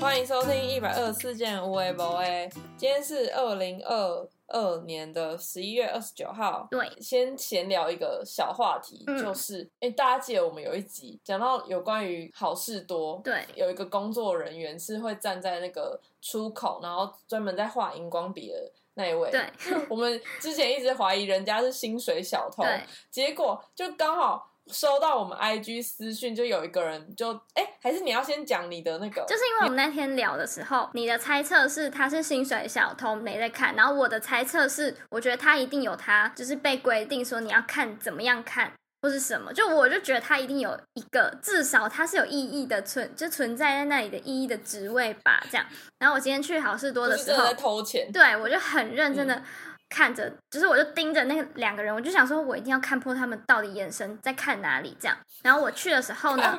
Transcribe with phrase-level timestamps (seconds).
[0.00, 2.48] 欢迎收听一百二十四件无为博 A。
[2.76, 6.66] 今天是二零二二年的十一月二十九号。
[6.70, 19.30] 对，先闲聊一个小话题，嗯就是哎、大家记得我们有一集讲到有关于好事多，对有一个工作人员是会站在那个出口，然后专门在画荧光笔的那一位。
[19.30, 19.42] 对，
[19.90, 45.64] 我们之前一直怀疑人家是薪水小偷，对，结果就刚好收到我们 IG 私讯，就有一个人就哎、还是你要先讲你的那个，就是因为我们那天聊的时候，你的猜测是他是薪水小偷没在看，然后我的猜测是，我觉得他一定有他就是被规定说你要看怎么样看或是什么，就我就觉得他一定有一个至少他是有意义的存就存在在那里的意义的职位吧，这样。
[45.98, 48.10] 然后我今天去好事多的时候偷钱。
[48.12, 49.44] 对我就很认真的嗯
[49.88, 55.16] 看着，就是我就盯着那两个人，我就想说我一定要看破他们到底眼神在看哪里这样。
[55.42, 56.58] 然后我去的时候呢，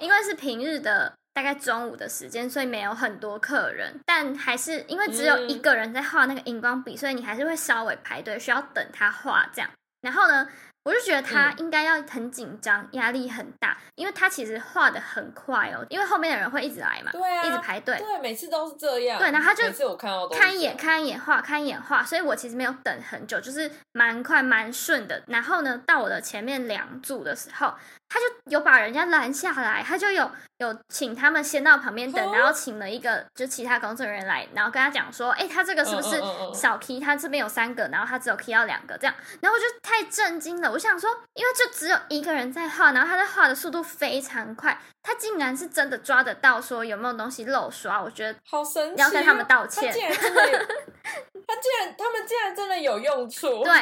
[0.00, 9.70] 因为是平日的大概中午的时间，所以没有很多客人，但还是因为只有一个人在画那个荧光笔，所以你还是会稍微排队，需要等他画这样。
[10.00, 10.48] 然后呢，
[10.84, 17.98] 我就觉得他嗯应该要很紧张，压力很大，因为他其实画的很快哦，因为后面的人会一直来嘛，对啊，一直排队。
[17.98, 19.18] 对，每次都是这样。
[19.18, 25.22] 对然后他就每次我看到都看一眼，看一眼画，看一眼画，所以我其实没有等很久，就是蛮快蛮顺的。
[25.26, 27.74] 然后呢，到我的前面两组的时候，
[28.08, 36.98] 他就有把人家拦下来，他就有有请他们先到旁边等，哦然后请了一个就其他工作人员来，然后跟他讲说，哎、他这个是不是嗯嗯嗯嗯少 key？
[36.98, 50.42] 他这边有三个，然后他只有 key 到两个这样，然后我就太震惊了，我想说，因为就只有一个人在画，然后他在画的速度非常快，他竟然是真的抓得到说有没有东西漏刷，我觉得好神奇、哦，要跟他们道歉他竟然真的，
[51.46, 53.62] 他竟然他们竟然真的有用处。
[53.62, 53.72] 对，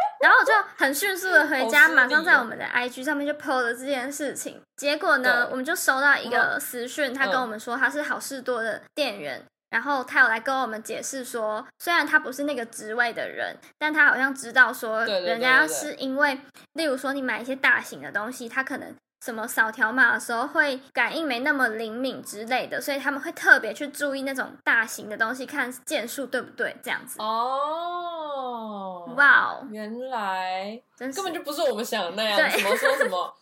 [0.20, 4.60] 然后我就很迅速的回家，马上在哦我们的 IG 上面就 PO 了这件事情。
[4.76, 9.44] 结果呢，我们就收到一个私讯，他跟嗯我们说他是好事多的店员。
[9.70, 16.40] 然后他有来跟我们解释说，虽然他不是那个职位的人，但他好像知道说，人家是因为，
[16.72, 27.20] 例如说你买一些大型的东西，他可能什么扫条码的时候会感应没那么灵敏之类的，所以他们会特别去注意那种大型的东西，看件数对不对，这样子。
[27.20, 32.58] 哦，哇哦，原来根本就不是我们想的那样，对。
[32.58, 33.34] 什么说什么，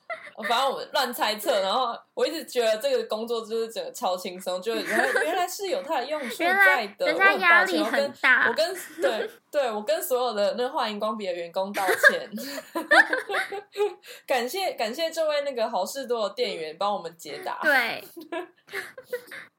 [0.49, 1.61] 反正我们乱猜测。
[1.61, 7.07] 然后我一直觉得这个工作就是整个超轻松，就原来 原来是有它的用处在的。
[7.07, 12.31] 人家我很压力抱歉我跟很大我跟 对对，我跟所有的那画荧光笔的员工道歉，
[14.27, 17.59] 感谢感谢这位那个好事多的店员帮我们解答。
[17.63, 18.05] 对，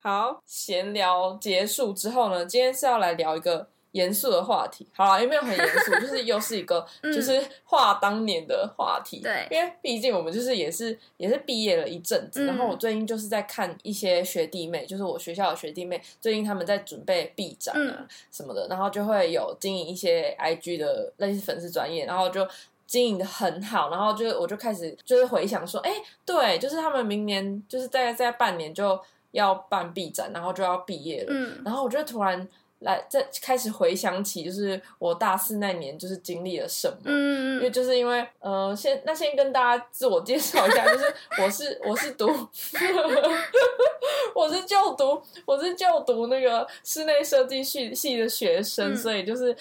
[0.01, 4.85] 好，闲聊结束之后呢，今天是要来聊一个严肃的话题。
[4.93, 5.91] 好了，有没有很严肃？
[5.99, 9.19] 就是又是一个嗯就是话当年的话题。
[9.21, 22.47] 对因为毕竟我们就是也是也是毕业了一阵子，嗯然后我最近就是在看一些学弟妹，就是我学校的学弟妹，最近他们在准备毕展啊嗯什么的，然后就会有经营一些 IG 的类似粉丝专业，然后就。
[22.87, 25.91] 经营的很好，然后就我就开始就是回想说，哎、
[26.25, 28.97] 对，就是他们明年就是在在半年就
[29.31, 32.47] 要办毕展，然后就要毕业了，嗯然后我就突然
[32.79, 36.97] 来在开始回想起，就是我大四那年就是经历了什么。
[37.05, 42.27] 嗯因为嗯，就是因为，呃，先那先跟大家自我介绍一下，就是我是我是读，
[44.35, 48.95] 我是就读我是就读那个室内设计系系的学生，嗯。
[48.95, 49.55] 所以就是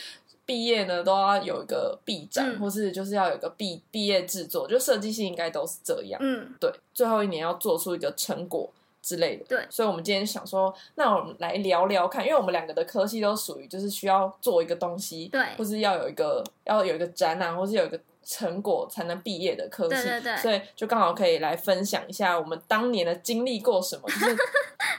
[0.45, 2.61] 毕业呢都要有一个毕展，嗯。
[2.61, 6.21] 或是就是要有一个毕毕业制作，就设计系应该都是这样。
[6.23, 8.71] 嗯，对，最后一年要做出一个成果
[9.07, 9.45] 之类的。
[9.49, 24.37] 对所以我们今天想说，那我们来聊聊看，因为我们两个的科系都属于就是需要做一个东西，对或是要有一个要有一个展览，或是有一个成果才能毕业的科系，对对对所以就刚好可以来分享一下我们当年的经历过什么，就是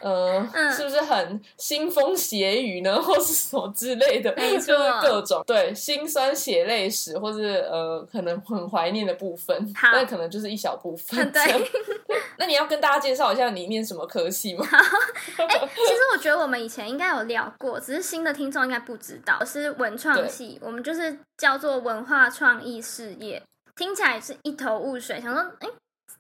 [0.02, 11.32] 呃，嗯是不是很腥风血雨呢，或是什么之类的，就是各种对辛酸血泪史，或是呃可能很怀念的部分，那可能就是一小部分。
[11.32, 11.70] 对
[12.40, 14.66] 那你要跟大家介绍一下你念什么科系吗？
[14.66, 23.42] 其实我觉得我们以前应该有聊过，只是新的听众应该不知道，是文创系，我们就是叫做文化创意事业，
[23.76, 25.68] 听起来是一头雾水，想说，哎、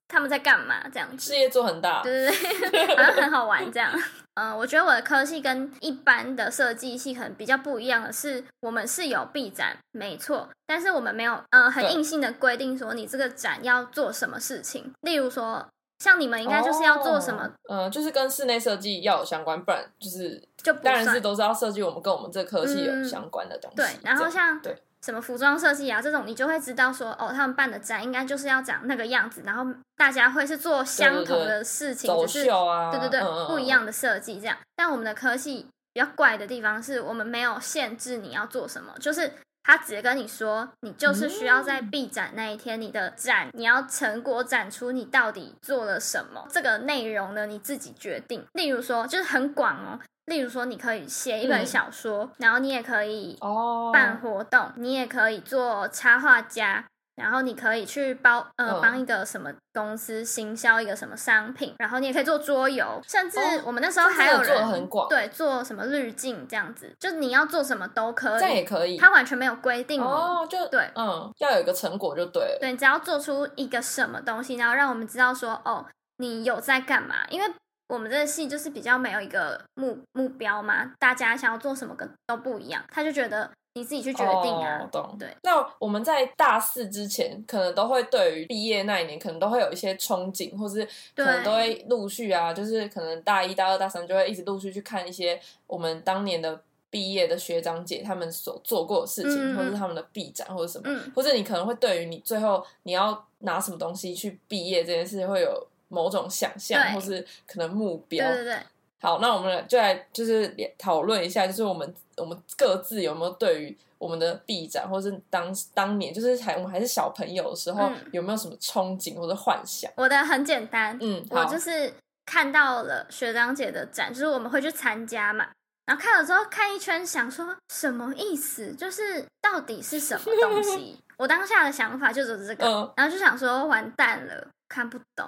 [0.07, 0.88] 他们在干嘛？
[0.92, 3.92] 这样子事，业做很大，对对对， 好像很好玩这样。
[4.36, 15.68] 嗯、 我觉得我的科系跟一般的设计系可能比较不一样的是，我们是有毕展，没错，但是我们没有，嗯、很硬性的规定说你这个展要做什么事情，例如说，
[16.00, 17.83] 像你们应该就是要做什么，哦？
[17.83, 23.77] 呃，就是跟室内设计要有相关，不然就是就不当然是都是要设计我们跟我们这科系有嗯相关的东西。
[23.77, 29.66] 对，然后像对什么服装设计啊这种，你就会知道说，哦，他们办的展应该就是要长那个样子，然后
[29.96, 34.58] 大家会是做相同的事情，走只是秀啊，对对对，不一样的设计这样。
[34.76, 39.32] 但我们的科系比较怪的地方是我们没有限制你要做什么，就是
[39.64, 48.46] 他直接跟你说，你就是需要在闭展那一天，你的展你要成果展出你到底做了什么，这个内容呢你自己决定。
[48.54, 50.00] 例如说，就是很广哦。
[50.27, 56.85] 例如说，你可以写一本嗯小说，然后你也可以哦，办活动，你也可以做插画家，
[57.15, 68.97] 然后你可以去包呃嗯帮一个什么公司行销一个什么商品，然后你也可以做桌游，甚至哦我们那时候还有人很广对做什么滤镜这样子，就你要做什么都可以这样也，可以。
[68.97, 70.01] 它完全没有规定。
[70.03, 72.57] 哦，就对嗯，要有一个成果就对了。
[72.59, 75.85] 对，你只要做出一个什么东西，然后让我们知道说，哦，
[76.18, 77.15] 你有在干嘛？
[77.29, 77.50] 因为
[77.88, 84.80] 我们这个系就是比较没有一个目目标嘛，大家想要做什么跟都不一样，他就觉得你自己去决定啊。
[84.81, 85.16] 哦、懂。
[85.18, 90.86] 对，那我们在大四之前，可能都会对于毕业那一年，可能都会有一些憧憬，或是
[91.16, 108.25] 可能都会陆续啊，就是可能大一、大二、大三就会一直陆续去看一些我们当年的毕业的学长姐他们所做过的事情，或者是他们的毕展或者什么，嗯，或者你可能会对于你最后你要拿什么东西去毕业这件事会有某种想象，或是可能目标。
[108.28, 108.60] 对对对，
[109.00, 119.92] 好，那我们就来就是讨论一下，就是我们我们各自有没有对于我们的 B 展，或是当当年就是还我们还是小朋友的时候，嗯有没有什么憧憬或者幻想？
[119.95, 121.94] 我的很简单，嗯，我，就是
[122.25, 125.48] 看到了学长姐的展，就是我们会去参加嘛。
[125.86, 128.74] 然后看了之后看一圈，想说什么意思？
[128.74, 130.98] 就是到底是什么东西？
[131.18, 135.25] 我当下的想法就只是这个，嗯然后就想说完蛋了，看不懂，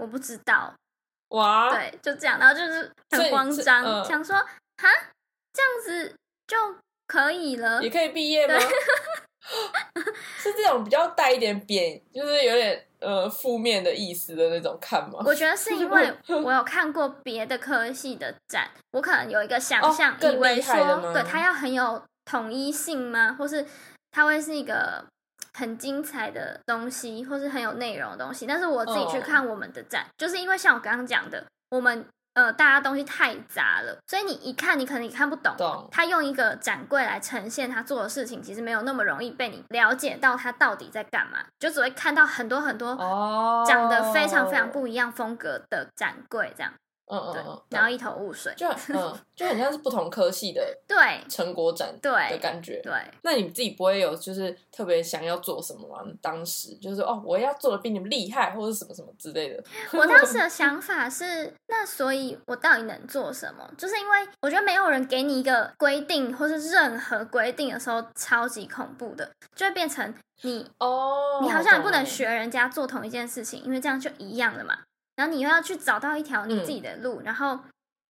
[0.00, 0.72] 我不知道，
[1.28, 4.88] 哇，对，就这样，然后就是很慌张，嗯想说哈，
[5.52, 6.14] 这样子
[6.46, 6.56] 就
[7.06, 7.90] 可以了也。
[7.90, 8.54] 可以毕业吗？
[10.38, 15.18] 是这种比较带一点贬，就是有点呃负面的意思的那种看吗？
[15.24, 16.12] 我觉得是因为
[16.44, 23.34] 我有看过别的科系的展，我可能有一个想哦象，更以为说，对它要很有统一性吗？
[23.38, 23.66] 或是
[24.12, 25.04] 它会是一个
[25.60, 28.46] 很精彩的东西，或是很有内容的东西？
[28.46, 35.54] 但是我自己去哦看我们的展，就是因为像我刚刚讲的，我们呃大家东西太杂了，所以你一看你可能也看不懂。
[35.58, 46.78] 懂他用一个展柜来呈现他做的事情，其实没有那么容易被你了解到他到底在干嘛，就只会看到很多很多哦，长得非常非常不一样风格的展柜，这样对
[47.10, 48.52] 嗯嗯嗯，，然后一头雾水。
[48.56, 50.96] 就嗯就很像是不同科系的 对
[51.28, 52.80] 成果展对的感觉。
[52.82, 52.92] 对，
[53.22, 56.04] 那你自己不会有就是特别想要做什么吗？
[56.20, 59.62] 当时就是哦，我要做的比你们厉害，或者什么什么之类的。
[59.92, 63.68] 我当时的 想法是，那所以我到底能做什么？
[63.78, 74.78] 就是因为我觉得没有人给你一个规定，或是任何规定的时候，超级恐怖的，就会变成你哦，你好像也不能学人家做同一件事情，因为这样就一样了嘛。
[75.20, 77.58] 然后你又要去找到一条你自己的路，然后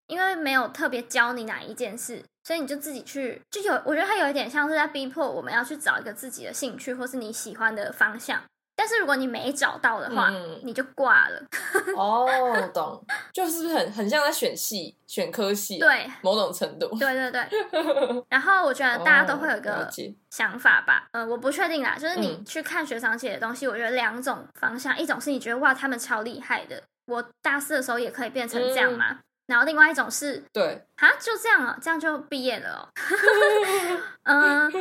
[0.05, 8.39] 因为没有特别教你哪一件事，所以你就自己去，就有我觉得它有一点像是在逼迫我们要去找一个自己的兴趣或是你喜欢的方向。
[8.75, 11.43] 但是如果你没找到的话，嗯你就挂了。
[11.97, 12.25] 哦，
[12.73, 13.03] 懂，
[13.33, 16.87] 就是不是很很像在选系、选科系、啊，，对某种程度。
[16.97, 17.45] 对对对。
[18.29, 19.89] 然后我觉得大家都会有个
[20.29, 32.87] 想法吧，呃，我不确定啦，就是你嗯去看学长姐的东西，我觉得两种方向，一种是你觉得哇他们超厉害的，我大四的时候也可以变成这样嘛，然后另外一种是对，啊就这样了，这样就毕业了哦，
[34.23, 34.71] 嗯，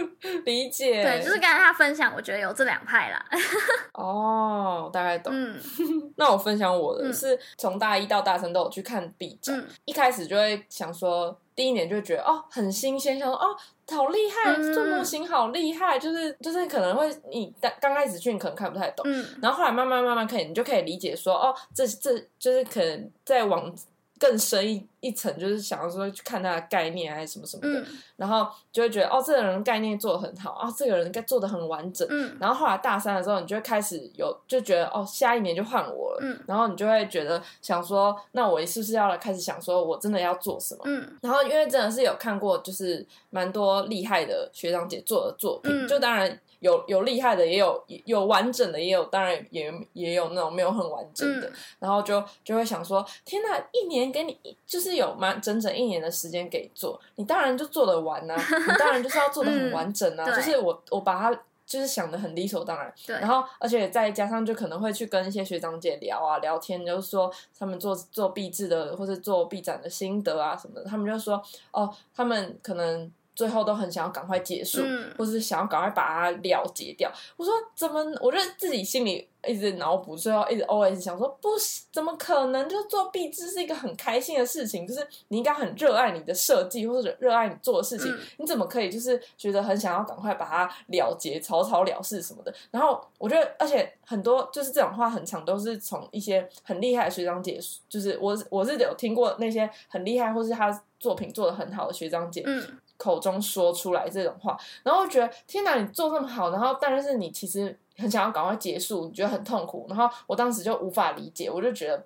[0.45, 1.03] 理解。
[1.03, 3.25] 对，就是刚才他分享，我觉得有这两派啦，
[3.95, 5.33] 哦，大概懂。
[5.35, 5.59] 嗯。
[6.17, 7.13] 那我分享我的嗯。
[7.15, 9.67] 是从大一到大三都有去看 B 展，嗯。
[9.87, 13.57] 一开始就会想说，第一年就觉得哦很新鲜，想说哦
[13.91, 14.73] 好厉害，嗯。
[14.73, 19.27] 做模型好厉害，就是就是可能会你刚刚开始去你可能看不太懂，嗯。
[19.43, 23.75] 然后后来慢慢慢慢可以，你就可以理解说哦这这就是可能再往
[24.21, 27.87] 更深一一层，就是想要说去看他的概念还是什么什么的，嗯
[28.17, 32.07] 然后就会觉得哦这个人概念做的很好，啊这个人该做的很完整。
[32.11, 40.83] 嗯然后后来大三的时候，你就会开始有就觉得哦，下一年就换我了，嗯然后你就会觉得想说，那我是不是要来开始想说，我真的要做什么？
[40.87, 54.37] 嗯然后因为真的是有看过，就是蛮多厉害的学长姐做的作品，嗯就当然有有厉害的，也有有完整的，也有当然也也有那种没有很完整的，嗯然后就就会想说，天哪，一年给你
[54.67, 61.41] 就是有蛮整整一年的时间给做，你当然就做得完呐、 你当然就是要做的很完整啊，嗯就是我我把它。
[61.69, 71.39] 就是想的很理所当然，对然后而且再加上就可能会去跟一些学长姐聊啊聊天，就是说他们做做毕制的或者做毕展的心得啊什么的，他们就说
[71.71, 77.09] 哦，他们可能最后都很想要赶快结束，嗯或是想要赶快把它了结掉。
[77.37, 78.05] 我说怎么？
[78.21, 82.69] 我就自己心里一直脑补，最后一直 always 想说，不是，怎么可能？
[82.69, 92.53] 就做壁纸是一个很开心的事情，就是你应该很热爱你的设计，或者热爱你做的事情，嗯你怎么可以就是觉得很想要赶快把它了结、草草了事什么的？
[92.73, 97.57] 然后我觉得，而且很多就是这种话很长，都是从一些很厉害的学长姐，
[97.89, 102.67] 就是我我是有听过那些很厉害，或是他作品做的很好的学长姐，嗯
[102.99, 112.05] 口中说出来这种话，然后觉得天哪，你做这么好，然后但是你其实很想要赶快结束，你觉得很痛苦，然后我当时就无法理解，我就觉得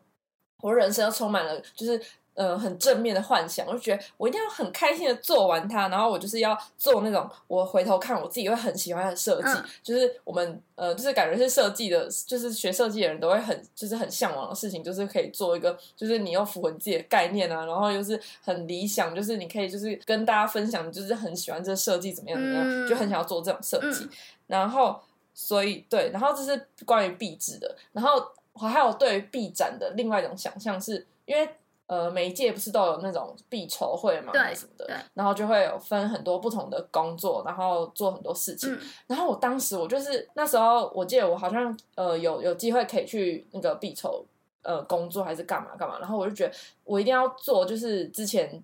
[0.61, 2.01] 我人生充满了就是。
[2.35, 9.65] 呃，很正面的幻想，我就觉得我一定要很开心的做完它，然后我就是要做那种我回头看我自己会很喜欢的设计，嗯。
[9.83, 24.11] 就是我们呃，就是感觉是设计的，就是学设计的人都会很就是很向往的事情，就是可以做一个，就是你又符合你自己的概念啊，然后又是很理想，就是你可以就是跟大家分享，就是很喜欢这个设计怎么样怎么样，嗯就很想要做这种设计，嗯。
[24.47, 24.99] 然后
[25.35, 28.25] 所以对，然后这是关于壁纸的，然后
[28.55, 31.47] 我还有对于壁展的另外一种想象是，因为。
[31.93, 38.73] 呃，每一届不是都有那种必筹会嘛，对什么的，然后就会有分很多不同的工作，然后做很多事情。
[38.73, 44.25] 嗯然后我当时我就是那时候，我记得我好像呃有有机会可以去那个必筹
[44.63, 48.63] 呃工作还是干嘛干嘛，然后我就觉得我一定要做，就是之前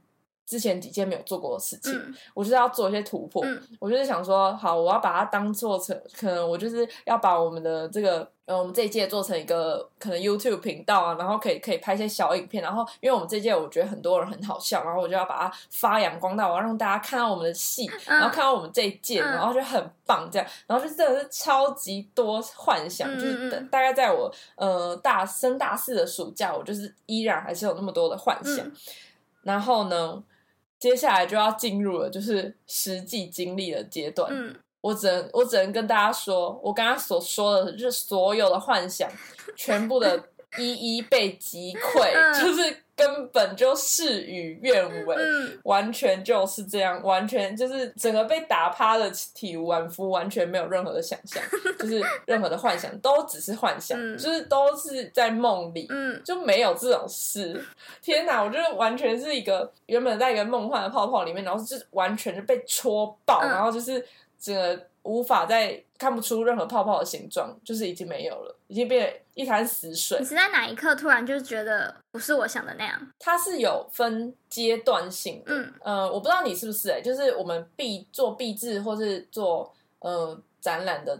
[0.48, 2.14] 之前几件没有做过的事情，嗯。
[2.32, 3.44] 我就是要做一些突破。
[3.44, 3.62] 嗯。
[3.78, 28.72] 我就是想说，好，我要把它当做成，可能我就是要把我们的这个，呃，我们这一届做成一个可能 YouTube 频道啊，然后可以可以拍一些小影片，然后因为我们这一届我觉得很多人很好笑，然后我就要把它发扬光大，我要让大家看到我们的戏，然后看到我们这一届，嗯然后就很棒这样，然后就真的是超级多幻想，嗯就是大概在我呃大升大四的暑假，我就是依然还是有那么多的幻想，嗯。
[29.42, 30.22] 然后呢，
[30.78, 34.30] 接下来就要进入了就是实际经历的阶段。
[34.32, 39.10] 嗯我只能我只能跟大家说，我刚刚所说的，就是所有的幻想，
[39.56, 40.22] 全部的
[40.56, 45.16] 一一被击溃，嗯就是根本就事与愿违。
[45.16, 51.42] 嗯完全就是这样，完全就是整个被打趴的体无完肤，完全没有任何的想象，
[51.78, 57.64] 就是任何的幻想都只是幻想，嗯就是都是在梦里，嗯就没有这种事。
[58.02, 64.04] 天哪，我觉得完全是一个原本在一个梦幻的泡泡里面，然后就是完全就被戳爆，嗯然后就是
[64.38, 70.24] 整个无法再看不出任何泡泡的形状，就是已经没有了，已经变成一潭死水你。
[70.24, 73.12] 是在哪一刻突然就觉得不是我想的那样？
[73.18, 81.18] 它是有分阶段性的，嗯呃，我不知道你是不是哎、就是我们必做毕制或是做呃展览的，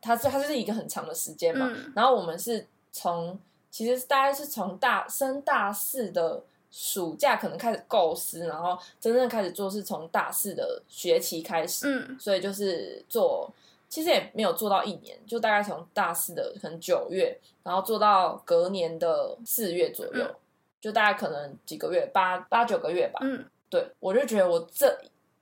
[0.00, 1.70] 它是它就是一个很长的时间嘛。
[1.74, 3.38] 嗯然后我们是从
[3.70, 6.42] 其实大概是从大升大四的
[6.78, 12.18] 暑假可能开始构思，然后真正开始做是从大四的学期开始，嗯。
[12.20, 13.50] 所以就是做。
[13.88, 20.34] 其实也没有做到一年，就大概从大四的可能九月，然后做到隔年的四月左右，嗯。
[20.80, 23.20] 就大概可能几个月，八八九个月吧。
[23.22, 23.42] 嗯。
[23.70, 24.86] 对我就觉得我这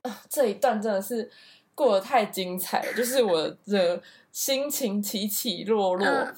[0.02, 1.28] 啊 这一段真的是
[1.74, 4.00] 过得太精彩了，就是我的
[4.30, 6.34] 心情起起落落，嗯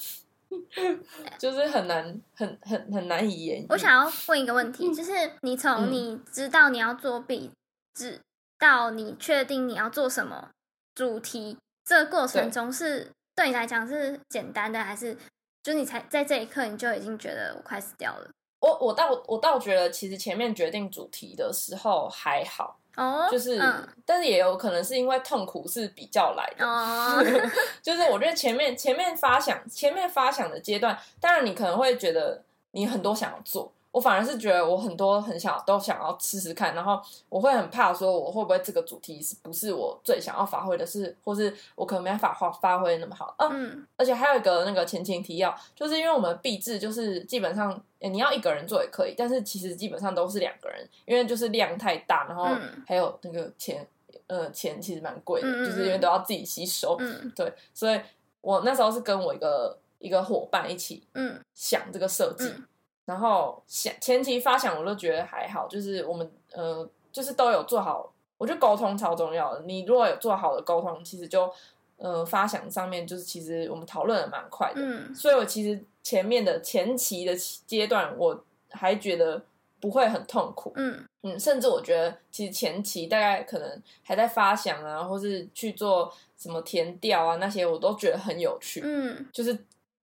[1.39, 3.67] 就是很难很很很难以言喻。
[3.69, 5.13] 我想要问一个问题，就是
[5.43, 7.51] 你从嗯你知道你要做壁
[7.95, 8.21] 纸
[8.59, 10.51] 到你确定你要做什么
[10.95, 15.17] 主题，这个过程中是对你来讲是简单的，还是
[15.63, 18.31] 就你才在这一刻你就已经觉得我快死掉了？
[18.61, 23.89] 我我倒我倒觉得，其实前面决定主题的时候还好，哦，就是，嗯。
[24.05, 27.23] 但是也有可能是因为痛苦是比较来的，哦，
[27.83, 37.01] 就是我觉得前面前面发想前面发想的阶段，当然你可能会觉得你很多想要做，我反而是觉得我很多很想都想要试试看，然后
[37.31, 43.49] 我会很怕说我会不会这个主题是不是我最想要发挥的是，或是我可能没办法发发挥那么好啊。
[43.51, 53.89] 嗯而且还有一个那个前情提要，就是因为我们毕制就是基本上、诶你要一个人做也可以，但是其实基本上都是两个人，因为就是量太大，然后嗯还有那个钱，
[54.27, 56.99] 呃，钱其实蛮贵的，嗯嗯就是因为都要自己吸收。
[57.01, 57.99] 嗯对，所以
[58.43, 62.63] 我那时候是跟我一个一个伙伴一起嗯想这个设计，嗯
[63.07, 69.63] 然后想前期发想我都觉得还好，就是我们呃就是都有做好，我觉得沟通超重要的。
[69.63, 71.51] 你如果有做好的沟通，其实就
[71.97, 77.35] 呃发想上面就是其实我们讨论的蛮快的，嗯所以我其实前面的前期的
[77.65, 79.41] 阶段我还觉得
[79.81, 88.81] 不会很痛苦，嗯嗯，甚至我觉得其实前期大概可能还在发想啊，或是去做什么填调啊那些，我都觉得很有趣。
[88.85, 89.57] 嗯就是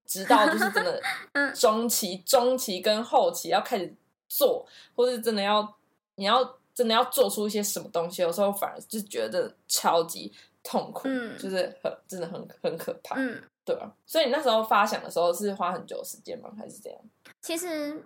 [0.06, 1.00] 直到就是真的
[1.32, 3.92] 嗯中期、中期跟后期要开始
[4.28, 5.76] 做，或是真的要
[6.16, 10.32] 你要真的要做出一些什么东西，有时候反而就觉得超级
[10.62, 13.90] 痛苦，嗯就是很真的很很可怕，嗯，对啊。
[14.06, 16.50] 所以你那时候发想的时候是花很久时间吗？
[16.58, 16.98] 还是这样？
[17.40, 18.02] 其实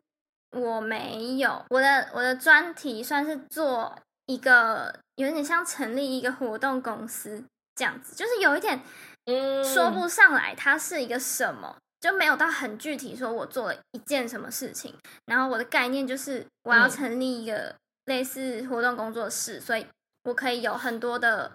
[0.51, 3.95] 我没有，我的我的专题算是做
[4.27, 8.81] 一个有点像成立一个活动公司这样子，就是有一点
[9.27, 14.95] 嗯，说不上来它是一个什么，就没有到很具体说我做了一件什么事情。
[15.27, 17.75] 然后我的概念就是我要嗯成立一个
[18.05, 19.87] 类似活动工作室，所以
[20.25, 21.53] 我可以有很多的，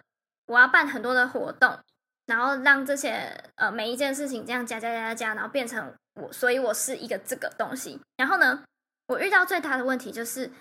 [0.48, 1.78] 我要办很多的活动，
[2.26, 8.00] 然后让这些呃每一件事情这样加加加加加，然后变成我，所以我是一个这个东西。
[8.18, 8.64] 然后呢，
[9.08, 10.52] 我遇到最大的问题就是，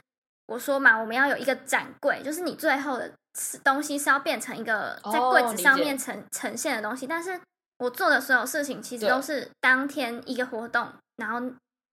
[0.47, 7.41] 我说嘛，我们要有一个展柜，就是你最后的是东西是要变成一个在哦柜子上面呈呈现的东西，但是
[7.83, 11.41] 我做的所有事情其实都是当天一个活动，然后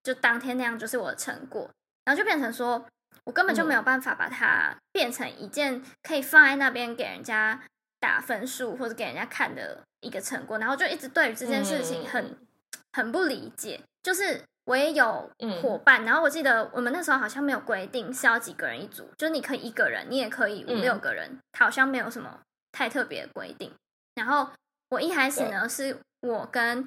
[0.04, 1.68] 就当天那样就是我的成果，
[2.04, 2.86] 然后就变成说
[3.24, 3.76] 我根本就没嗯。
[3.76, 7.60] 有办法把它变成一件可以放在那边给人家
[7.98, 12.36] 打分数或者给人家看的一个成果，然后就一直对于这件事情很、嗯。
[12.92, 14.42] 很不理解，就是。
[14.66, 15.60] 我也有嗯。
[15.60, 20.80] 伙伴，然后我记得我们那时候好像没有规定是要几个人一组，就是你可以一个人，你也可以五嗯。
[20.80, 23.72] 六个人，好像没有什么太特别的规定。
[24.14, 24.48] 然后
[24.90, 26.86] 我一开始呢，是我跟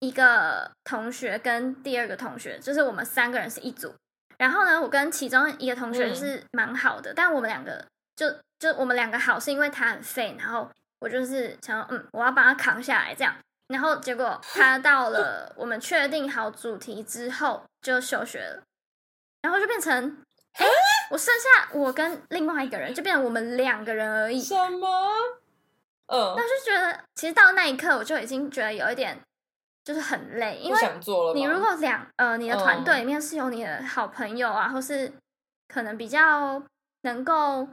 [0.00, 3.94] 一个同学跟第二个同学，就是我们三个人是一组。
[4.38, 7.84] 然后呢，我跟其中一个同学嗯是蛮好的，但我们两个
[8.14, 10.68] 就就我们两个好是因为他很废，然后
[11.00, 13.34] 我就是想说，嗯，我要把他扛下来这样。
[13.68, 18.62] 然后结果他到了我们确定好主题之后就休学了，
[19.40, 20.18] 然后就变成，
[20.58, 20.66] 哎，
[21.10, 24.42] 我剩下我跟另外一个人，就变成我们两个人而已。
[24.42, 24.88] 什么？
[26.12, 29.18] 嗯，那就觉得，其实到那一刻，我就已经觉得有一点
[29.82, 31.34] 就是很累，因不为想做了。
[31.34, 35.10] 你如果两呃，你的团队嗯里面是有你的好朋友啊，或是
[35.68, 36.62] 可能比较
[37.02, 37.66] 能够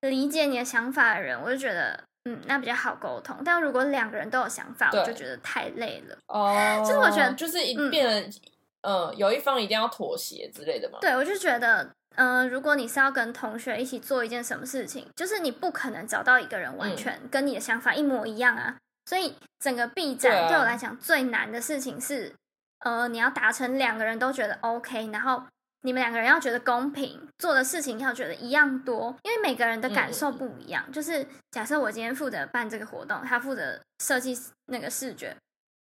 [0.00, 3.36] 理解你的想法的人，我就觉得嗯，那比较好沟通。
[3.44, 6.18] 但如果两个人都有想法，我就觉得太累了。
[6.26, 8.40] 哦，就是我觉得就是一嗯变得，
[8.82, 10.98] 嗯，有一方一定要妥协之类的嘛。
[11.00, 18.76] 对，我就觉得，嗯、如果你是要跟同学一起做一件什么事情，就是你不可能找到一个人完嗯全跟你的想法一模一样啊。
[19.06, 22.34] 所以整个 B 对啊展对我来讲最难的事情是，
[22.80, 25.42] 呃，你要达成两个人都觉得 OK，然后
[25.82, 30.90] 你们两个人要觉得公平，做的事情要觉得一样多，因为每个人的感受嗯不一样。
[30.90, 34.34] 就是假设我今天负责办这个活动，他负责设计
[34.66, 35.36] 那个视觉，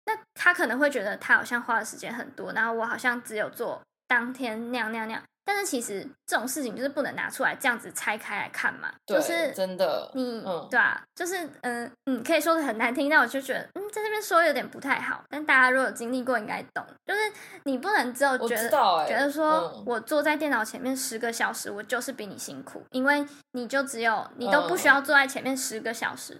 [0.06, 3.80] 那他可能会觉得他好像花的时间很多，然后我好像只有做
[4.12, 5.24] 当天那样那样那样。
[5.44, 15.24] 但是其实这种事情就是不能拿出来这样子拆开来看嘛，就是真的，你、嗯对啊，就是嗯嗯，可以说的很难听，但我就觉得嗯，在这边说有点不太好。
[15.30, 17.20] 但大家如果有经历过，应该懂，就是
[17.64, 18.70] 你不能只有我觉得
[19.08, 26.40] 觉得说、嗯我坐在电脑前面十个小时，我就是比你辛苦，因为你就只有你都不需要坐在前面十个小时。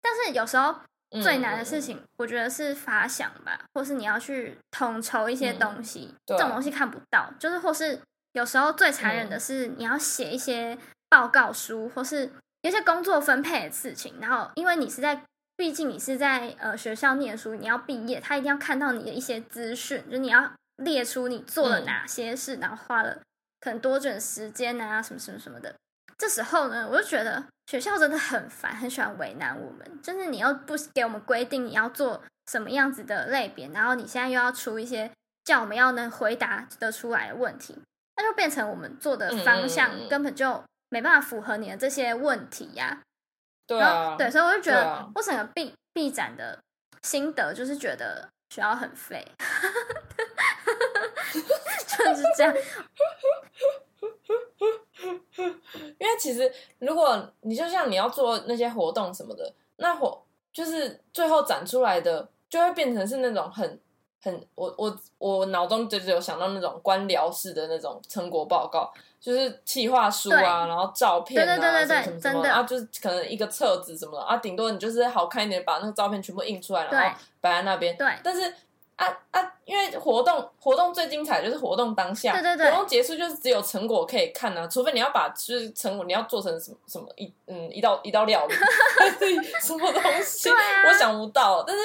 [0.00, 0.76] 但是有时候
[1.10, 7.98] 嗯最难的事情，我觉得是发想吧，或是你要去统筹一些嗯东西，这种东西看不到，就是或是
[8.32, 10.76] 有时候最残忍的嗯是你要写一些
[11.08, 12.30] 报告书，或是
[12.62, 15.22] 有一些工作分配的事情，然后因为你是在，
[15.56, 23.18] 毕竟你是在呃学校念书，你要毕业，他一定要看到你的一些资讯，就你要列出你做了嗯哪些事，然后花了
[23.60, 25.74] 可能多久时间啊，什么什么什么的。
[26.18, 30.02] 这时候呢，我就觉得学校真的很烦，很喜欢为难我们。
[30.02, 35.10] 就是你又不给我们规定你要做什么样子的类别，然后你现在又要出一些
[35.44, 37.80] 叫我们要能回答得出来的问题，
[38.16, 43.00] 那就变成我们做的方向根本就没办法符合你的这些问题呀、
[43.66, 46.58] 对啊，对，所以我就觉得啊我整个毕毕展的
[47.02, 49.24] 心得就是觉得学校很废，
[51.86, 52.52] 就是这样。
[55.98, 63.80] 因为其实如果你就像你要做那些活动什么的，那活就是最后展出来的就会变成是那种很
[64.22, 77.96] 很我我我脑中就只有想到那种官僚式的那种成果报告，就是企划书啊，然后照片啊，对对对对对什么什么真的啊，就是可能一个册子什么的啊，顶多你就是好看一点，把那个照片全部印出来，然后摆在那边。
[77.96, 78.52] 对但是
[78.98, 88.54] 啊啊，因为活动活动最精彩就是活动当下，对对对活动结束就是只有成果可以看啊，除非你要把就是成果你要做成什么什么一嗯一道一道料理
[89.62, 90.56] 什么东西，啊
[90.88, 91.62] 我想不到。
[91.62, 91.82] 但是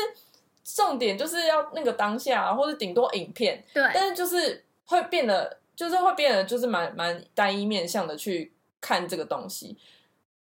[0.63, 9.77] 重点就是要那个当下、啊，或者顶多影片，对但是就是会变得，就是会变得就是蛮蛮单一面向的去看这个东西。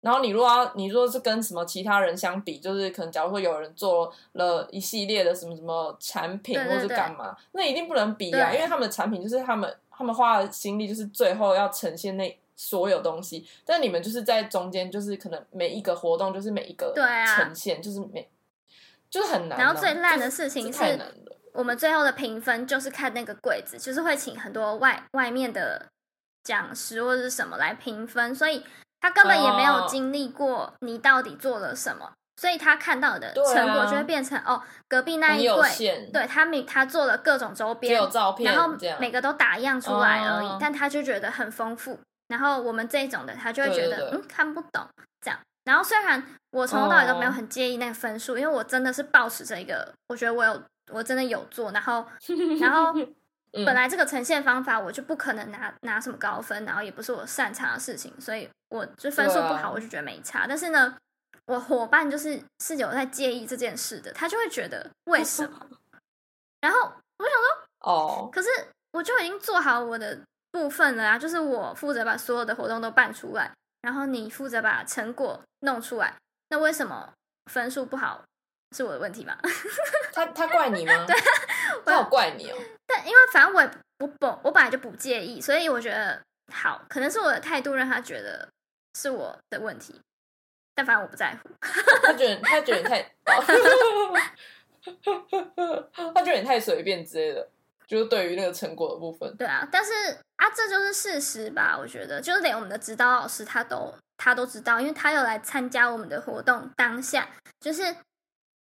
[0.01, 16.93] 然后你如果要你如果是跟什么其他人相比，就是可能假如说有人做了一系列的什么什么产品或是干嘛，那一定不能比啊，因为他们的产品就是他们他们花的心力就是最后要呈现那所有东西，但你们就是在中间，就是可能每一个活动就是每一个
[17.35, 18.29] 呈现，就是每
[19.09, 19.63] 就是很难啊。
[19.63, 21.01] 然后最烂的事情太是。
[21.53, 25.85] 我们最后的评分就是看那个柜子，就是会请很多外外面的
[26.45, 28.63] 讲师或者是什么来评分，所以
[29.01, 35.69] 他根本也没有哦经历过你到底做了什么，所以他看到的成果就会变成、哦，隔壁那一柜，
[36.13, 41.99] 对他每他做了各种周边有，照片然后，每个都打样出来而已，哦但他就觉得很丰富。
[42.29, 44.87] 然后我们这种的，他就会觉得嗯看不懂
[45.19, 45.37] 这样。
[45.65, 52.05] 然后虽然我从头到尾都没有哦很介意那个分数，因为我真的是抱持着一个，我觉得我有我真的有做，然后
[52.59, 52.93] 然后
[53.53, 60.45] 嗯本来这个呈现方法我就不可能拿拿什么高分，然后也不是我擅长的事情，所以我就分数不好，我就觉得没差。
[60.47, 60.97] 但是呢，
[61.45, 65.67] 我伙伴就是是有在介意这件事的，他就会觉得为什么？
[66.61, 66.79] 然后
[67.17, 68.47] 我想说哦，可是
[68.91, 70.19] 我就已经做好我的
[70.51, 76.15] 部分了啊，就是我负责把所有的活动都办出来，然后你负责把成果弄出来。
[76.49, 77.11] 那为什么
[77.51, 78.23] 分数不好
[78.75, 79.37] 是我的问题吗？
[80.13, 80.93] 他他怪你吗？
[81.07, 81.15] 对
[81.85, 82.57] 他有怪你哦。
[82.87, 86.21] 但因为反正我也不不我本来就不介意，所以我觉得
[86.53, 88.47] 好，可能是我的态度让他觉得
[88.97, 89.99] 是我的问题，
[90.75, 91.49] 但反正我不在乎。
[92.03, 93.11] 他觉得他觉得你太，
[96.13, 97.47] 他觉得你太随便之类的，
[97.87, 99.35] 就是对于那个成果的部分。
[99.37, 99.91] 对啊，但是
[100.37, 101.77] 啊，这就是事实吧？
[101.79, 106.69] 我觉得，就是连我们的指导老师他都他都知道，因为他有来参加我们的活动。
[106.75, 107.29] 当下
[107.59, 107.95] 就是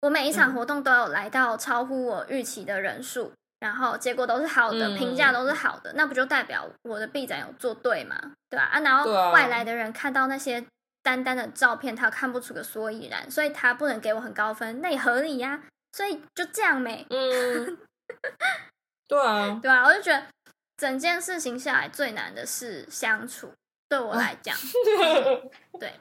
[0.02, 8.16] 我每一场嗯活动都有来到超乎我预期的人数，然后结果都是好的，嗯评价都是好的，那不就代表我的 B 展有做对吗？
[8.50, 8.80] 对吧、啊？
[8.80, 10.66] 然后外来的人看到那些
[11.04, 17.06] 单单的照片，他看不出个所以然，所以他不能给我很高分，那也合理呀、所以就这样没。
[17.10, 17.78] 嗯，
[19.08, 20.24] 对啊，对啊，我就觉得
[20.78, 23.52] 整件事情下来最难的是相处，
[23.90, 24.56] 对我来讲，
[25.80, 25.94] 对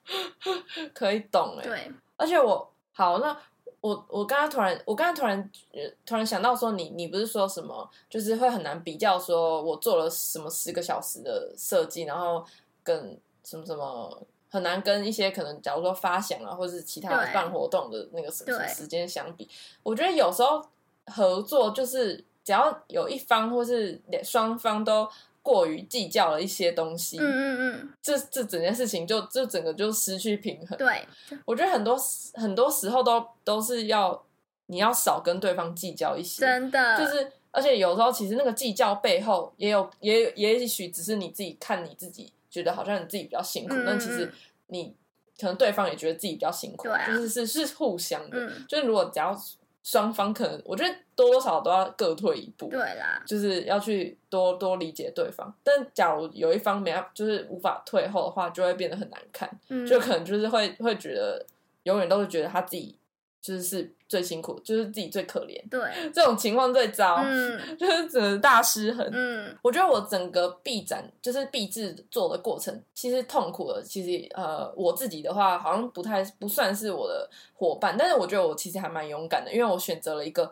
[0.95, 1.65] 可以懂哎。
[1.65, 3.37] 对，而且我好，那
[3.81, 12.45] 我我刚刚突然，我刚刚突然呃突然想到说你，你不是说什么，就是会很难比较，说我做了什么十个小时的设计，然后
[12.83, 14.23] 跟什么什么。
[14.51, 19.47] 很难跟一些可能，假如说发想啊，或者是其他的办活动的那个什么什么对时间相比，
[19.83, 20.67] 我觉得有时候
[21.05, 25.07] 合作就是只要有一方或是两双方都
[25.49, 30.77] 过于计较了一些东西，嗯嗯嗯，这这整件事情就就整个就失去平衡。
[30.77, 31.09] 对，
[31.47, 34.23] 我觉得很多时很多时候都都是要
[34.67, 44.31] 你要少跟对方计较一些，真的就是而且有时候其实那个计较背后也有也也许只是你自己看你自己觉得好像你自己比较辛苦，嗯但其实
[44.67, 44.95] 你
[45.41, 48.39] 可能对方也觉得自己比较辛苦，啊就是是是互相的。
[48.39, 49.35] 嗯，就是如果只要
[49.83, 55.53] 双方可能，我觉得多多少少都要各退一步，对啦，就是要去多多理解对方。
[55.63, 59.49] 但假如有一方没办就是无法退后的话，就会变得很难看。
[59.69, 61.45] 嗯，就可能就是会会觉得
[61.85, 62.99] 永远都是觉得他自己
[63.41, 65.81] 就是是最辛苦，就是自己最可怜，对，
[66.13, 69.07] 这种情况最糟，嗯 就是整个大失衡。
[69.13, 73.83] 嗯我觉得我整个闭展就是闭制做的过程，其实痛苦的。
[73.83, 80.43] 其实呃，我自己的话好像不太不算是我的伙伴，但是我觉得我其实还蛮勇敢的，因为我选择了一个，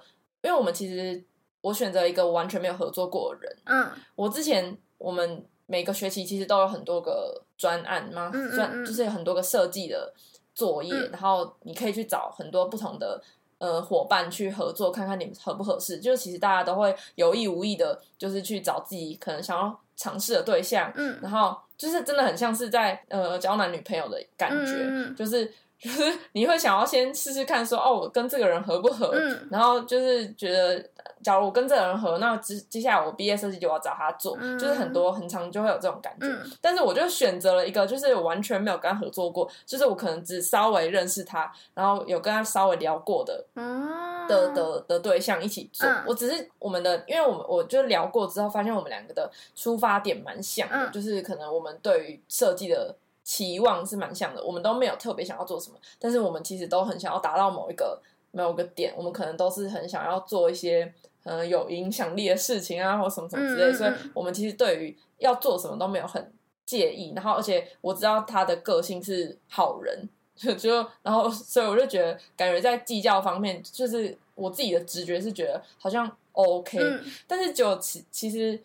[0.43, 1.25] 因为我们其实
[1.63, 3.57] 我选择了一个完全没有合作过的人。
[3.65, 8.31] 嗯我之前我们每个学期其实都有很多个专案吗？
[8.35, 10.13] 嗯嗯专嗯就是有很多个设计的
[10.55, 13.21] 作业，嗯然后你可以去找很多不同的
[13.59, 15.99] 呃伙伴去合作，看看你们合不合适。
[15.99, 29.49] 就是其实大家都会有意无意的，就是去找自己可能想要尝试的对象，嗯然后就是真的很像是在呃交男女朋友的感觉，嗯嗯嗯就是就 是你会想要先试试看说，哦，我跟这个人合不合，嗯。
[29.51, 30.83] 然后就是觉得，
[31.23, 34.59] 假如我跟这个人合，那接接下来我毕业设计就要找他做，嗯。
[34.59, 36.27] 就是很多很长就会有这种感觉。
[36.27, 36.51] 嗯。
[36.63, 45.87] 但是我就选择了一个，就是我完全没有跟他合作过，就是我可能只稍微认识他，然后有跟他稍微聊过的哦的的的对象一起做。
[45.87, 46.05] 嗯。
[46.07, 50.91] 我只是我们的，因为我们我就聊过之后，发现我们两个的出发点蛮像的，嗯。
[50.91, 60.95] 就是可能我们对于设计的期望是蛮像的，我们都没有特别想要做什么，但是我们其实都很想要达到某一个某个点，我们可能都是很想要做一些。
[61.29, 66.33] 呃，有影响力的事情啊，或什么什么之类，嗯嗯嗯所以我们其实对于要做什么都没有很
[66.65, 67.13] 介意。
[67.17, 78.57] 然后，而且我知道他的个性是好人，就就然后，所以我就觉得，感觉在计较方面，就是我自己的直觉是觉得好像 OK，、嗯但是就其其实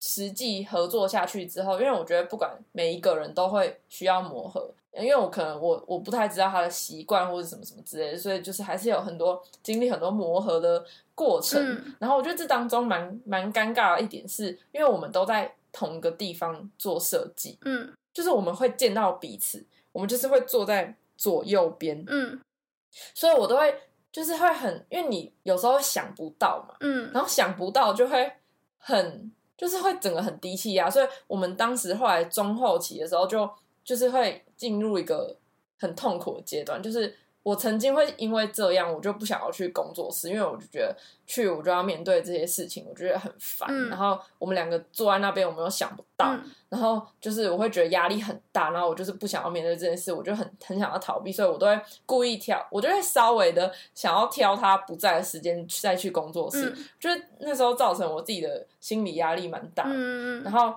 [0.00, 10.84] 实际合作下去之后，因为我觉得不管每一个人都会需要磨合，因为我可能我我不太知道他的习惯或者什么什么之类的，所以就是还是有很多经历很多磨合的
[11.14, 11.62] 过程。
[11.62, 11.94] 嗯。
[11.98, 17.92] 然后我觉得这当中蛮蛮尴尬的一点是，因为我们都在同一个地方做设计，嗯。
[18.12, 22.40] 就是我们会见到彼此，我们就是会坐在左右边，嗯。
[23.14, 23.72] 所以我都会
[24.10, 27.10] 就是会很，因为你有时候想不到嘛，嗯。
[27.12, 28.32] 然后想不到就会
[28.78, 33.46] 很，就是会整个很低气压，所以我们当时后来中后期的时候就
[33.84, 35.36] 就是会进入一个
[35.78, 40.94] 很痛苦的阶段，就是我曾经会因为这样，我就不想要去工作室，因为我就觉得
[41.26, 43.66] 去我就要面对这些事情，我觉得很烦。
[43.70, 59.94] 嗯然后我们两个坐在那边，我们又想不到，嗯然后就是我会觉得压力很大，然后我就是不想要面对这件事，我就很很想要逃避，所以我都会故意挑，我就会稍微的想要挑他不在的时间再去工作室，嗯就是那时候造成我自己的心理压力蛮大的。
[59.94, 60.74] 嗯然后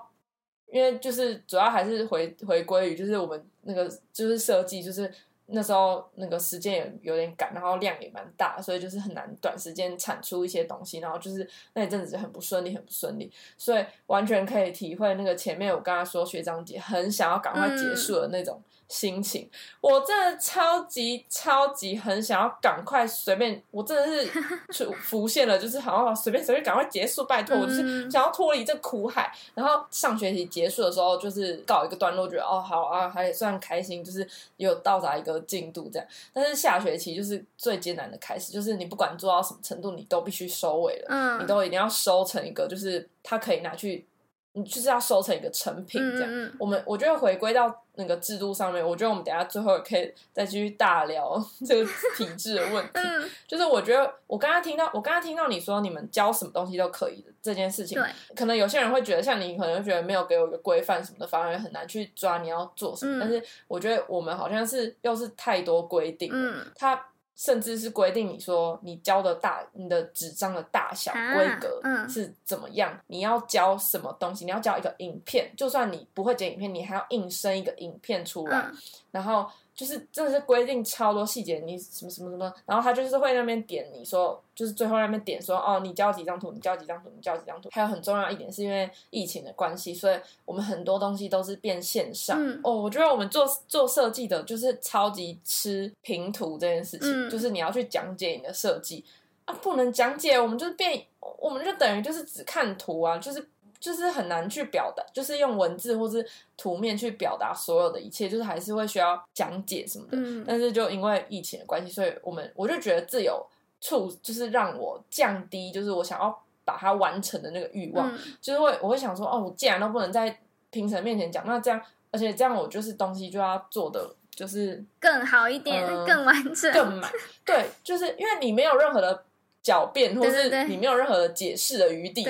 [0.72, 5.14] 因为就是主要还是回回归于就是我们那个就是设计就是。
[5.48, 19.50] 那时候那个时间也有点赶，然后量也蛮大，所以就是很难短时间产出一些东西，然后就是那一阵子很不顺利，很不顺利，所以完全可以体会那个前面我刚才说学长姐很想要赶快结束的那种心情。
[19.82, 24.32] 我真的超级超级很想要赶快随便，我真的是
[24.86, 29.34] 出浮现了，就是好像随便随便赶快结束，拜托，我就是嗯想要脱离这苦海。
[29.56, 36.08] 然后上学期结束的时候，就是告一个段落，觉得哦好啊，还算开心，就是有到达一个进度这样。
[36.32, 41.08] 但是下学期就是最艰难的开始，就是你不管做到什么程度，你都必须收尾了。
[41.10, 44.06] 嗯，你都一定要收成一个，就是它可以拿去，
[44.54, 46.30] 你就是要收成一个成品这样。
[46.32, 52.92] 嗯嗯我们我觉得回归到那个制度上面，我觉得我们等下最后也可以再继续大聊 这个体制的问题。
[52.96, 58.00] 嗯， 就是我觉得我刚刚听到，我刚刚听到你说你们教什么东西都可以的这件事情，
[58.36, 63.18] 可能有些人会觉得，像你可能会觉得没有给我一个规范什么的，反而很难去抓你要做什么。
[63.18, 67.04] 嗯但是我觉得我们好像是又是太多规定了，嗯它
[67.36, 72.08] 甚至是规定你说你交的大你的纸张的大小啊规格嗯。
[72.10, 78.78] 是怎么样，你要交什么东西，你要交一个影片，就算你不会剪影片，你还要硬生一个影片出来，嗯。
[79.12, 87.70] 然后就是真的是规定超多细节，你什么什么什么，然后他就是会那边点你说，就是最后那边点说，哦，你交几张图，你交几张图，你交几张图。
[87.72, 92.38] 还有很重要一点是因为疫情的关系，所以我们很多东西都是变线上。
[92.40, 99.04] 嗯哦，我觉得我们做做设计的就是超级吃平图这件事情，嗯就是你要去讲解你的设计
[99.46, 101.04] 啊，不能讲解，我们就是变，
[101.40, 103.50] 我们就等于就是只看图啊，就是。
[103.84, 110.12] 就是很难去表达，就是用文字或是图面去表达所有的一切，就是还是会需要讲解什么的。
[110.14, 113.46] 嗯但是就因为疫情的关系，所以我们我就觉得这有
[113.82, 127.12] 促，就是让我降低，就是我想要把它完成的那个欲望，嗯就是会我会想说，哦，我既然都不能在评审面前讲，那这样，而且这样我就是东西就要做的就是更好一点，嗯更完整，更满，
[127.44, 129.26] 对，就是因为你没有任何的
[129.62, 132.24] 狡辩， 或对对对是你没有任何的解释的余地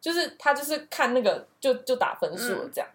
[0.00, 2.88] 就是他就是看那个就就打分数这样。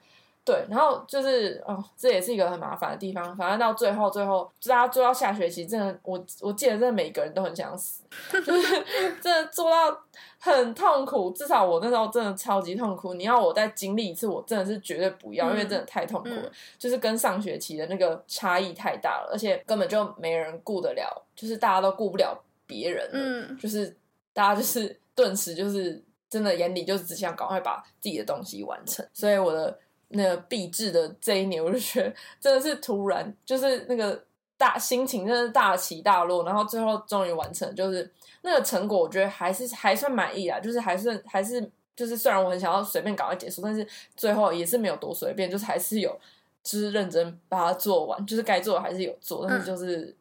[0.44, 3.36] 对，然后就是哦，这也是一个很麻烦的地方。
[3.36, 8.86] 反正到最后，最后大家做到下学期，真的，我我记得真的每个人都很想死，就是
[9.20, 10.00] 真的做到
[10.38, 11.32] 很痛苦。
[11.32, 13.15] 至少我那时候真的超级痛苦。
[13.15, 16.44] 你要我再经历一次，我真的是绝对不要，因为嗯真的太痛苦了。
[16.44, 23.96] 嗯就是跟上学期的那个差异太大了，而且根本就没人顾得了，就是大家都顾不了别人了，嗯就是
[24.32, 26.00] 大家就是顿时就是
[26.36, 34.21] 真的眼里就只想赶快把自己的东西完成，所以我的那个毕制的这一年，我就觉得 真的是突然，就是那个
[34.58, 46.19] 大心情真的是大起大落，然后最后终于完成，就是那个成果，我觉得还是还算满意啦，就是还是还是就是虽然我很想要随便赶快结束，但是最后也是没有多随便，就是还是有
[46.62, 50.13] 就是认真把它做完，就是该做的还是有做，但是就是、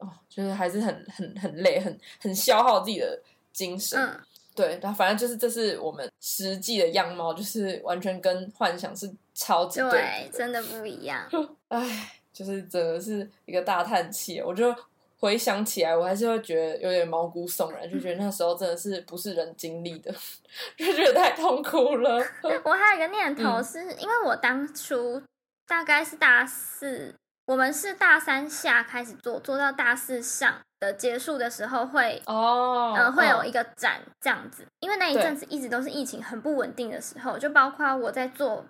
[0.00, 3.18] 哦，就是还是很很很累，很很消耗自己的
[3.54, 3.98] 精神。
[3.98, 4.20] 嗯
[4.54, 10.30] 对，然后反正就是这是我们实际的样貌，就是完全跟幻想是超级对。
[10.32, 11.26] 真的不一样。
[11.68, 14.40] 唉，就是真的是一个大叹气。
[14.42, 14.74] 我就
[15.18, 20.12] 回想起来，我还是会觉得有点毛骨悚然，就觉得那时候真的是不是人经历的，
[20.76, 22.22] 就觉得太痛苦了。
[22.64, 25.22] 我还有一个念头嗯是，因为我当初
[25.66, 27.14] 大概是大四，
[27.46, 32.20] 我们是大三下开始做，做到大四上的结束的时候会。
[32.26, 33.48] 哦，呃，会有嗯。
[33.48, 38.64] 一个展这样子，因为那一阵子一直都是疫情很不稳定的时候，就包括我在做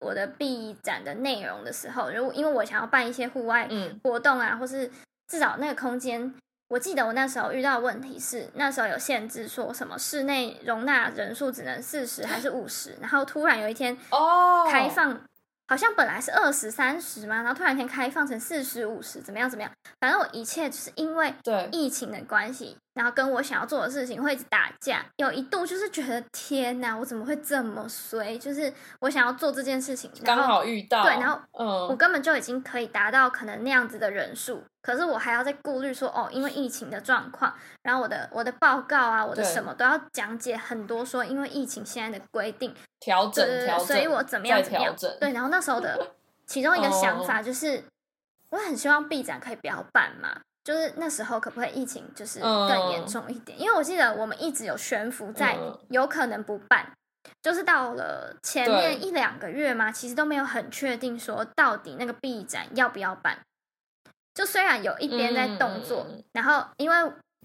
[0.00, 4.00] 我的毕展的内容的时候，如果因为我想要办一些户外嗯。
[4.02, 4.90] 活动啊，或是
[5.28, 6.34] 至少那个空间，
[6.68, 15.20] 我记得我那时候遇到的问题是，那时候有限制，说什么室内容纳人数只能四十还是五十，然后突然有一天哦，开放
[15.68, 19.70] 好像本来是二十三十嘛，然后突然间开放成四十五十，怎么样怎么样？
[20.00, 21.32] 反正我一切就是因为
[21.70, 25.04] 疫情的关系，然后跟我想要做的事情会一直打架。
[25.16, 28.38] 有一度就是觉得天哪，我怎么会这么衰？
[28.38, 46.14] 就是我想要做这件事情，刚好遇到，对然后嗯我，根本就已经可以达到可能那样子的人数，可是我还要再顾虑说，哦，因为疫情的状况，然后我的我的报告啊，我的什么都要讲解很多，说因为疫情现在的规定，调整对对对，调整，所以我怎么样再怎么样调整，对，然后那时候的
[46.46, 47.84] 其中一个想哦法就是，
[48.48, 50.40] 我很希望 B 展可以不要办嘛。
[50.64, 53.60] 就是那时候可不可以疫情就是更严嗯重一点？
[53.60, 56.90] 因为我记得我们一直有悬浮在嗯有可能不办，
[57.42, 63.38] 就是到了前面一两个月嘛，其实都没有很确定说到底那个 B 展要不要办。
[64.38, 66.96] 就虽然有一边在动作，然后因为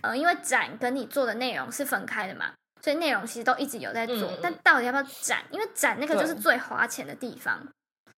[0.03, 2.53] 呃因为展跟你做的内容是分开的嘛，
[2.83, 5.43] 所以内容其实都一直有在做，但到底要不要展？
[5.49, 7.67] 因为展那个就是最花钱的地方。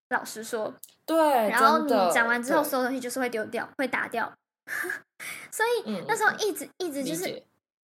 [0.10, 0.74] 老实说，
[1.06, 4.30] 对，然后你展完之后，所有东西就是会丢掉，会打掉。
[5.50, 7.42] 所以嗯那时候一直一直就是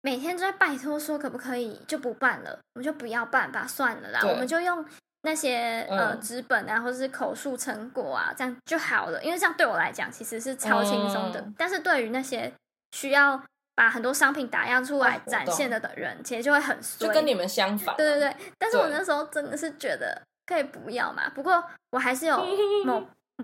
[0.02, 4.84] 每天都在拜托说，可不可以就不办了，我们就不要办吧，算了啦，我们就用
[5.24, 9.22] 那些呃嗯纸本啊，或者是口述成果啊，这样就好了。
[9.24, 12.52] 因为这样对我来讲其实是超轻松的，嗯但是对于那些
[12.92, 13.42] 需要
[13.74, 17.08] 把很多商品打样出来展现的的人，其实就会很衰。
[17.08, 21.28] 就跟你们相反，对对对，但是我那时候真的是觉得可以不要嘛。
[21.34, 22.44] 不过我还是有
[22.84, 23.02] 某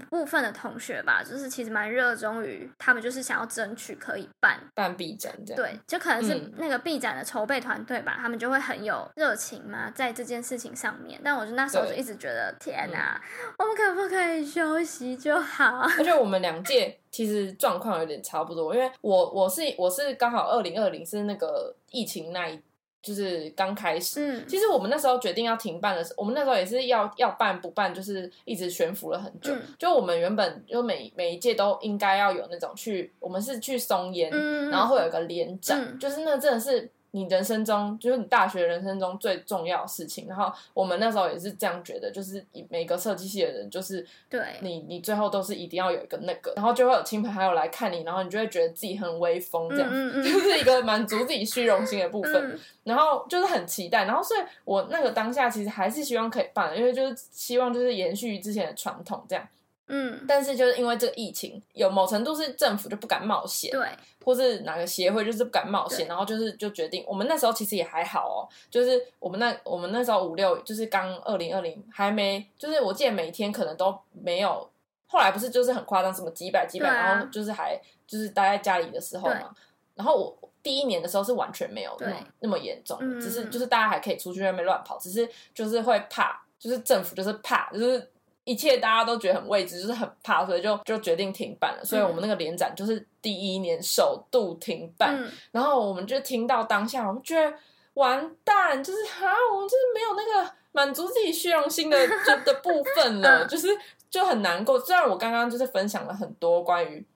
[0.08, 11.20] 部分的同学吧，就是其实蛮热衷于他们就是想要争取可以办，办 B 展这样，对，就可能是嗯那个 B 展的筹备团队吧，他们就会很有热情嘛，在这件事情上面。
[11.24, 13.20] 但我就那时候就一直觉得，天哪，
[13.58, 15.80] 我们可不可以休息就好？
[15.98, 22.60] 而且我们两届其实状况有点差不多，因为我我是我是刚好二零二零是那个疫情那一
[23.02, 24.20] 就是刚开始。
[24.20, 29.54] 嗯，其实我们那时候决定要停办的时候，我们那时候也是要要办不办，就是一直悬浮了很久。
[29.54, 40.26] 嗯就我们原本就每每一届都应该要有那种去，我们是去松烟，嗯然后会有一个连展，嗯就是那真的是你人生中，就是你大学人生中最重要的事情。
[40.28, 52.34] 然后我们那时候也是这样觉得，就是每个设计系的人，就是对，你你最后都是一定要有一个那个，然后就会有亲朋好友来看你，然后你就会觉得自己很威风，这样、嗯嗯嗯 就是一个满足自己虚荣心的部分。
[52.34, 59.46] 嗯 然后就是很期待，然后所以我那个当下其实还是希望可以办，因为就是希望就是延续之前的传统这样。
[59.92, 63.86] 嗯，但是就是因为这个疫情，有某程度是政府就不敢冒险，对，
[64.24, 68.38] 或是哪个协会就是不敢冒险，然后就是就决定，我们那时候其实也还好哦，
[68.70, 74.68] 就是我们那我们那时候五六就是刚二零二零还没，就是我记得每天可能都没有，
[75.06, 79.54] 后来不是就是很夸张，什么几百几百，啊然后就是还就是待在家里的时候嘛，
[79.94, 80.36] 然后我。
[80.62, 88.10] 第一年的时候是完全没有那那么严重只是就是大家还可以出去外面乱跑，只是就是会怕，就是政府就是怕，就是
[88.50, 91.84] 一切大家都觉得很未知，就是很怕，所以就就决定停办了。
[91.84, 97.56] 所以我们那个联展就是第一年首度停办，嗯，然后我们就听到当下，我们觉得
[97.94, 103.68] 完蛋，就是啊，我们就是没有那个满足自己虚荣心的就的部分了，嗯 就是
[104.10, 104.76] 就很难过。
[104.80, 107.06] 虽然我刚刚就是分享了很多关于。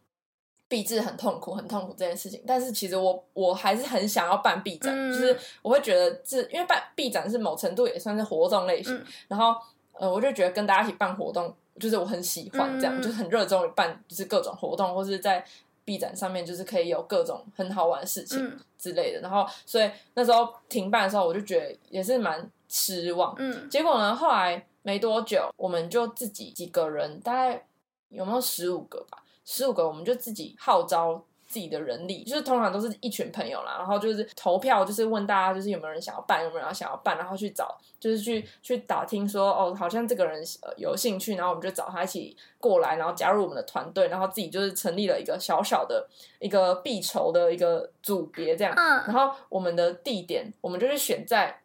[0.66, 9.54] 闭制很痛苦，很痛苦这件事情，但是其实我我还是很想要办 B 展，嗯就是我会觉得这因为办 B 展是某程度也算是活动类型，嗯然后
[9.98, 15.44] 呃，我就觉得跟大家一起办活动，就是我很喜欢这样，嗯就是很热衷于办，就是各种活动，或是在
[15.84, 19.20] B 展上面，就是可以有各种很好玩的事情嗯之类的。
[19.20, 23.34] 然后，所以那时候停办的时候，我就觉得也是蛮失望。
[23.38, 27.66] 嗯结果呢，后来没多久，我们就自己几个人，大概
[28.08, 29.22] 有没有十五个吧？
[29.44, 31.22] 十五个，我们就自己号召
[31.54, 46.04] 自己的人力，就是通常都是一群朋友啦，然后就是投票，就是问大家就是有没有人想要办，有没有人想要办，然后去找，就是去去打听说哦，好像这个人呃有兴趣，然后我们就找他一起过来，然后加入我们的团队，然后自己就是成立了一个小小的
[46.40, 51.56] 一个必筹的一个组别这样，然嗯后我们的地点，我们就是选在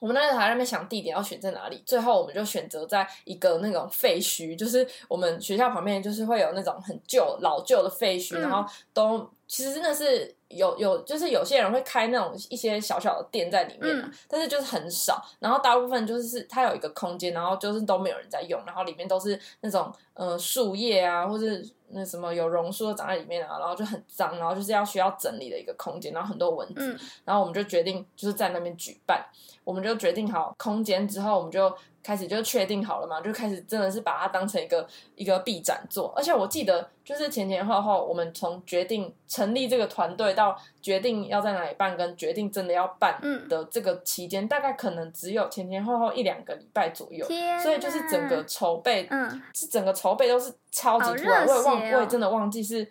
[0.00, 14.12] 我们那时候还在那边想地点要选在哪里，最后我们就选择在一个那种废墟，就是我们学校旁边就是会有那种很旧老旧的废墟，嗯然后都其实真的是有有就是有些人会开那种一些小小的店在里面、啊嗯。
[14.28, 26.98] 但是就是很少，然后大部分就是是它有一个空间，然后就是都没有人在用，然后里面都是那种呃树叶啊，或是那什么有榕树长在里面啊，然后就很脏，然后就是要需要整理的一个空间，然后很多蚊子，嗯。
[27.24, 29.24] 然后我们就决定就是在那边举办，
[29.64, 31.72] 我们就决定好空间之后，我们就
[32.02, 34.86] 开始就确定好了嘛，就开始真的是把它当成一个
[35.16, 36.12] 一个臂展做。
[36.16, 47.26] 而且我记得，就是前前后后，我们从决定成立这个团队到决定要在哪里办，跟决定真的要办嗯的这个期间，大概可能只有前前后后一两个礼拜左右。
[47.62, 52.90] 所以就是整个筹备，嗯是整个筹备都是超级好突然，热我也忘，我也真的忘记是，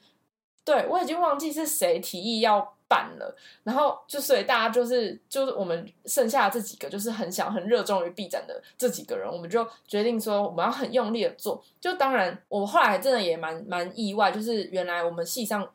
[0.64, 3.34] 对我已经忘记是谁提议要办了，
[3.64, 11.64] 然后就所以大家就是就是我们剩下这几个就是很想很热衷于 B 展的这几个人，我们就决定说我们要很用力的做。
[11.80, 15.66] 就当然我后来真的也蛮蛮意外，就是原来我们系上。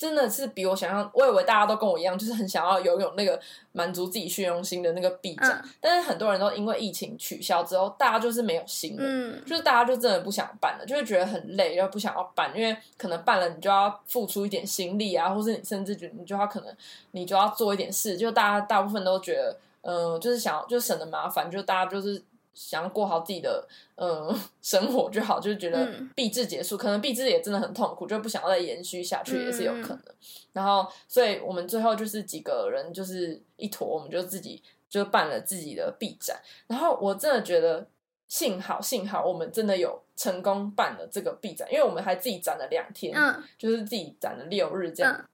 [0.00, 3.38] 真的是比我想象，我以为大家都跟我一样，就是很想要拥有那个
[3.72, 5.70] 满足自己虚荣心的那个 B 展，嗯。
[5.78, 9.44] 但是很多人都因为疫情取消之后，大家就是没有心了，嗯。
[9.44, 16.74] 就是大家就真的不想办了，就会觉得很累，又不想要办，因为可能办了你就要付出一点心力啊，或是你甚至觉得你就要可能
[17.10, 22.22] 你就要做一点事，就大家大部分都觉得，呃，就是想要就省得麻烦，就大家就是
[22.60, 30.04] 想要过好自己的呃生活就好，就是觉得嗯毕制结束，可能闭制也真的很痛苦，就不想要再延续下去，也是有嗯可能。
[30.52, 36.38] 然后，所以我们最后就是几个人就是一坨，我们就自己就办了自己的 B 展。
[36.66, 37.86] 然后我真的觉得
[38.28, 45.14] 幸好幸好我们真的有成功办了这个 B 展，因为我们还自己展了两天，嗯就是自己展了六日这样。
[45.18, 45.24] 嗯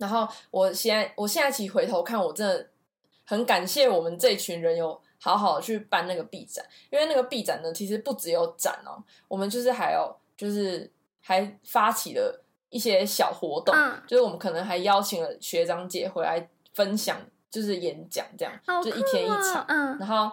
[0.00, 2.66] 然后我现在我现在其实回头看，我真的
[3.26, 10.90] 很感谢我们这群人有好好的去办那个 B 展，因为那个 B 展呢，其实不只有展哦，我们就是还有就是
[11.20, 17.16] 还发起了一些小活动，嗯就是我们可能还邀请了学长姐回来分享，
[17.50, 19.64] 就是演讲这样，好就一天一场。
[19.68, 20.30] 嗯然后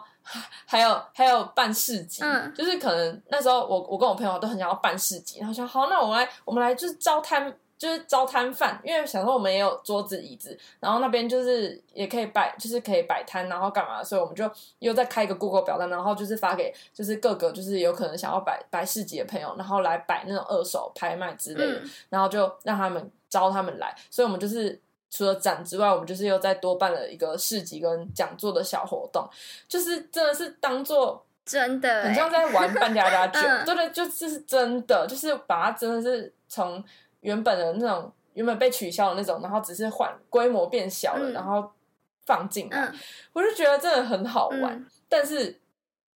[0.65, 14.49] 还有还有办市集，嗯就是可能那时候我我跟我朋友都很想要办市集，然后说好，那我们来我们来就是招摊，就是招摊贩，因为想说我们也有桌子椅子，然后那边就是也可以摆，就是可以摆摊，然后干嘛，所以我们就
[14.79, 24.79] 又再开一个 Google 表单，然后就是发给就是各个就是有可能想要摆摆市集的朋友，然后来摆那种二手拍卖之类的，嗯然后就让他们招他们来，所以我们就是
[25.11, 29.27] 除了展之外，我们就是又再多办了一个市集跟讲座的小活动，
[29.67, 33.65] 就是真的是当做真的欸很像在玩扮家家酒， 嗯。
[33.65, 36.83] 对对，就这是真的，就是把它真的是从
[37.27, 41.69] 原本的那种原本被取消的那种，然后只是换规模变小了，嗯然后
[42.25, 42.95] 放进来，嗯
[43.33, 44.73] 我就觉得真的很好玩。
[44.73, 45.59] 嗯但是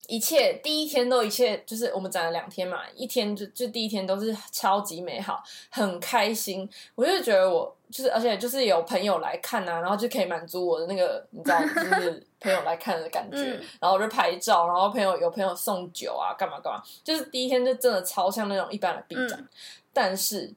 [0.07, 6.68] 一切第一天都一切就是我们展了两天嘛，一天就就第一天都是超级美好，很开心。
[6.93, 13.38] 我就觉得我就是，而且就是有朋友来看啊，然后就可以满足我的那个你知道，就 是朋友来看的感觉。
[13.38, 19.39] 嗯然后我就拍照，然后朋友有朋友送酒啊，干嘛干嘛，就是第一天就真的超像那种一般的 B 展。
[19.39, 19.47] 嗯
[19.91, 20.53] 但是，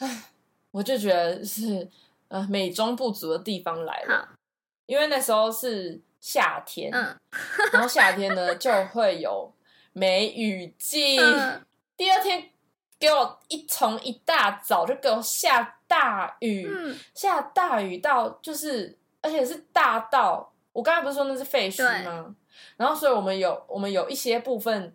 [0.00, 0.24] 唉，
[0.72, 1.88] 我就觉得是
[2.28, 4.28] 呃美中不足的地方来了。
[4.86, 7.16] 因为那时候是夏天，嗯
[7.72, 9.52] 然后夏天呢就会有
[9.92, 11.16] 梅雨季。
[11.18, 11.64] 嗯
[11.96, 12.50] 第二天
[12.98, 22.34] 给我一从一大早就给我下大雨，嗯下大雨到就是，而且是大到我刚才不是说那是废墟吗？
[22.76, 24.94] 然后所以我们有我们有一些部分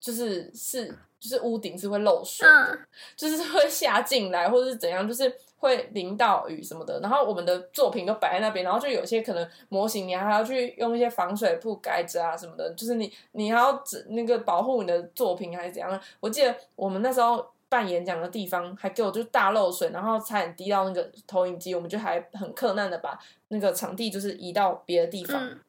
[0.00, 2.78] 就是是就是屋顶是会漏水的，嗯
[3.14, 6.98] 就是会下进来，或者是怎样，就是会淋到雨什么的。
[7.00, 16.00] 然后我们的作品都摆在那边，然后就有些可能模型，你还要去用一些防水布盖着啊什么的，就是你你还要只那个保护你的作品还是怎样。
[16.18, 23.18] 我记得我们那时候办演讲的地方还给我就大漏水，然后差点滴到那个投影机，我们就还很困难的把
[23.48, 25.46] 那个场地就是移到别的地方。
[25.46, 25.60] 嗯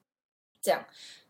[0.64, 0.80] 这样，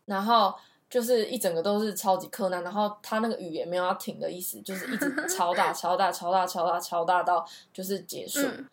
[0.04, 0.54] 然后
[0.92, 8.42] 就是一整个都是超级柯南，然后他那个雨也没有要停的意思，就是一直 超大、超大、超大、超大、超大到就是结束。
[8.42, 8.68] 嗯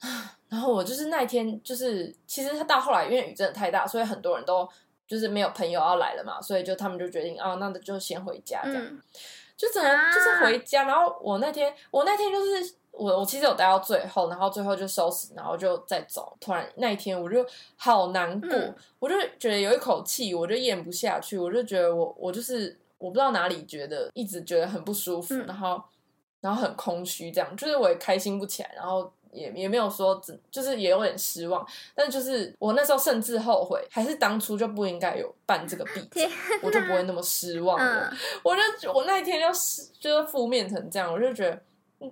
[0.48, 4.68] 然后我就是那一天，就是其实他到后来，因为雨真的太大，所以很多人都
[5.08, 8.82] 就是没有朋友要来了嘛，所以就他们就决定啊，那就先回家这样。
[8.82, 9.02] 嗯
[9.56, 16.36] 就只能就是回家，然后我那天我那天就是我我其实有待到最后，然后最后就收拾，然后就再走。
[16.40, 17.44] 突然那一天我就
[17.76, 25.82] 好难过，嗯我就觉得有一口气我就咽不下去，我就觉得我我就是我不知道哪里觉得一直觉得很不舒服，嗯然后
[26.40, 29.12] 然后很空虚，这样就是我也开心不起来，然后。
[29.32, 31.62] 也也没有说只就是也有点失望，
[31.94, 36.30] 但就是我那时候甚至后悔，还是当初就不应该有办这个展，
[36.62, 38.08] 我就不会那么失望了。
[38.10, 41.60] 嗯我就我那一天就是就是负面成这样，我就觉得嗯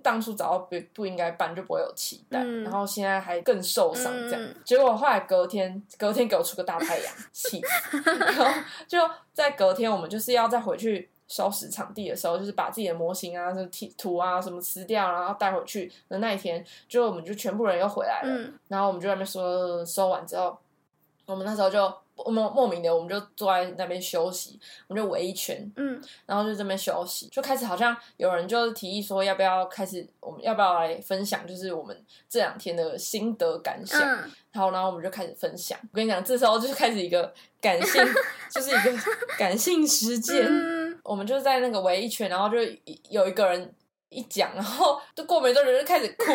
[0.01, 4.41] 当初早就不不应该办，就不会有期待，嗯然后现在还更受伤这样。
[4.41, 8.01] 嗯结果后来隔天隔天给我出个大太阳，气死！
[8.19, 8.45] 然后
[8.87, 8.99] 就
[9.33, 11.09] 在隔天，我们就是要再回去。
[11.27, 18.29] 收拾场地的时候，就是把自己的模型啊、什么贴图啊什么撕掉，然后带回去的那一天，就我们就全部人又回来了。
[18.29, 20.55] 嗯然后我们就在那边收收完之后，
[21.25, 33.99] 我们那时候就莫莫名的我们就坐在那边休息，我们就围一圈，嗯然后就这边休息，就开始好像有人就提议说要不要开始，我们要不要来分享，就是我们这两天的心得感想。
[34.01, 35.77] 嗯然后，然后我们就开始分享。
[35.81, 38.01] 我跟你讲，这时候就是开始一个感性，
[38.49, 39.03] 就是一个
[39.37, 40.45] 感性实践。
[40.47, 42.55] 嗯，我们就在那个围一圈，然后就
[43.09, 43.73] 有一个人
[44.09, 46.31] 一讲，然后就过没多久就开始哭，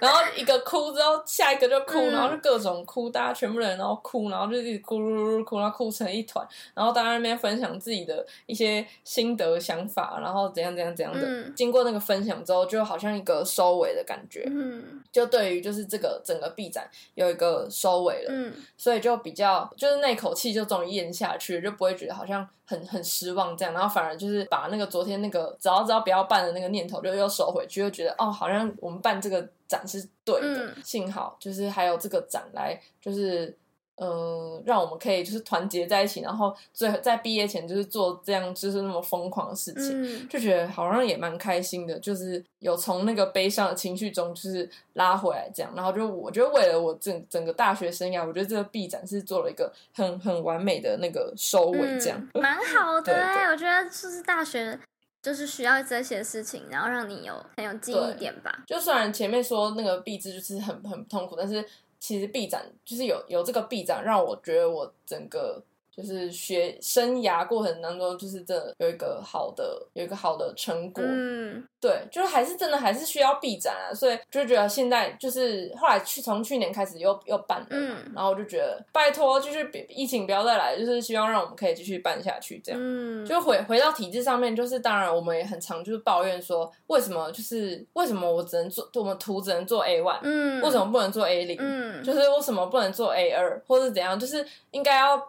[0.00, 11.20] 然后一个哭之后，下一个就哭，嗯然后就各种哭，大家全部人然后哭，然后就一直哭哭哭哭，然后哭成一团，然后大家那边分享自己的一些心得想法，然后怎样怎样怎样的。
[11.26, 18.30] 嗯经过那个分享之后，就好像一个收尾的感觉，嗯就对于就是这个整个 B 展有一个收尾了。
[18.30, 33.56] 嗯所以就比较就是那口气就终于咽下去，就不会觉得好像很很失望这样，然后反而就是把那个昨天那个只要只要不要办的那个念头就又收回去，又觉得哦，好像我们办这个展是对的，嗯幸好就是还有这个展来就是。
[33.96, 52.18] 嗯，让我们可以就是团结在一起，然后最后在毕业前就是做这样就是那么疯狂的事情，嗯就觉得好像也蛮开心的，就是有从那个悲伤的情绪中就是拉回来这样，然后就我觉得为了我整整个大学生涯，我觉得这个 B 展是做了一个很很完美的那个收尾，这样。
[52.34, 53.12] 嗯蛮好的
[53.50, 54.78] 我觉得就是大学
[55.22, 58.64] 就是需要这些事情，然后让你有很有记忆点吧。
[58.66, 61.64] 就虽然前面说那个壁纸就是很很痛苦，但是
[62.06, 65.64] 其实臂展就是有有这个臂展，让我觉得我整个
[65.96, 71.02] 就是学生涯过程当中，就是真的有一个好的有一个好的成果。
[71.06, 82.80] 嗯对，就是还是真的还是需要 B 展啊，所以就觉得现在就是后来去从去年开始又又办了嘛，嗯然后我就觉得拜托，就是别疫情不要再来，就是希望让我们可以继续办下去这样。
[82.82, 94.18] 嗯，就回回到体制上面，就是当然我们也很常就是抱怨说，为什么就是为什么我只能做我们图只能做 A one，、嗯为什么不能做 A 零、嗯就是为什么不能做 A 二，或是怎样？
[94.18, 95.22] 就是应该要，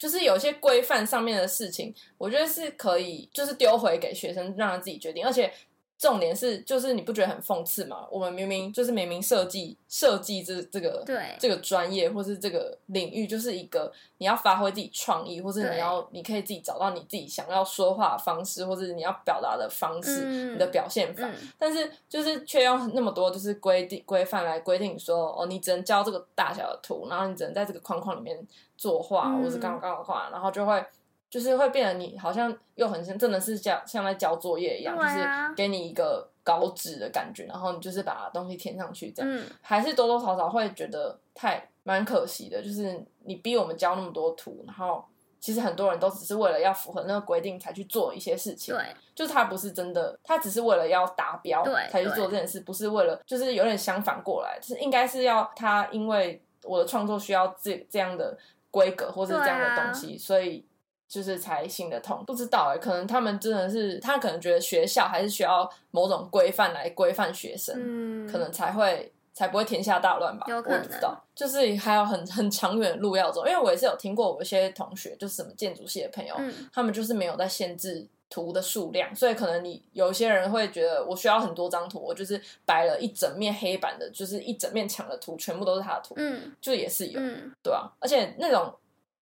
[0.00, 5.24] 就是有些规范上面的事情，我觉得是可以，就是丢回给学生，让他自己决定。
[5.26, 5.52] 而且
[6.00, 8.06] 重点是，就是你不觉得很讽刺吗？
[8.10, 21.28] 我们明明就是明明设计设计这这个对这个专业或是这个领域，就是一个你要发挥自己创意，或是你要你可以自己找到你自己想要说话的方式，或者你要表达的方式，嗯你的表现法。
[21.28, 28.42] 嗯但是就是却用那么多就是规定规范来规定说，哦，你只能交这个大小的图，然后你只能在这个框框里面
[28.78, 30.82] 作画，嗯或是干嘛干嘛干嘛，然后就会
[31.30, 39.30] 就是会变得你好像又很像真的是像像在交作业一样，啊就是给你一个稿纸的感觉，然后你就是把东西填上去这样。
[39.30, 45.04] 嗯还是多多少少会觉得太蛮可惜的，就是你逼我们交那么多图，然后
[45.38, 58.36] 其实很多人都只是为了要符合那个规定才去做一些事情，对，就是他不是真的，他只是为了要达标对才去做这件事，不是为了就是有点相反过来，就是应该是要他因为我的创作需要这这样的
[58.70, 60.66] 规格或是这样的东啊西，所以。
[61.10, 70.46] 就是才行得通，不知道哎、可能他们真的是，他可能觉得学校还是需要某种规范来规范学生，嗯，可能才会才不会天下大乱吧。
[70.48, 73.44] 有可能我不知道，就是还有很很长远的路要走。
[73.44, 88.72] 因为我也是有听过，我一些同学就是什么建筑系的朋友，嗯他们就是没有在限制图的数量，所以可能你有些人会觉得我需要很多张图，我就是摆了一整面黑板的，就是一整面墙的图，全部都是他的图，嗯就也是有，嗯对啊，而且那种。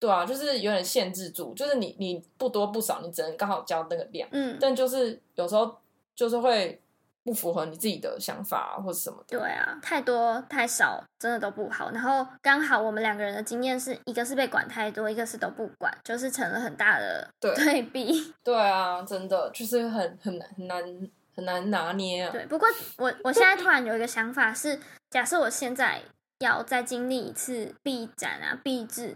[0.00, 5.76] 对啊，就是有点限制住，就是你你不多不少，你只能刚好交那个量，嗯，但就是有时候
[6.14, 6.80] 就是会
[7.24, 9.38] 不符合你自己的想法、啊、或者什么的。
[9.38, 11.90] 对啊，太多太少真的都不好。
[11.90, 18.32] 然后刚好我们两个人的经验是一个是被管太多，一个是都不管，就是成了很大的 对对比。
[18.42, 22.30] 对啊，真的就是很很难很难很难拿捏啊。
[22.32, 24.80] 对，不过我我现在突然有一个想法是，
[25.10, 26.00] 假设我现在
[26.38, 29.14] 要再经历一次 B 展啊 B 制，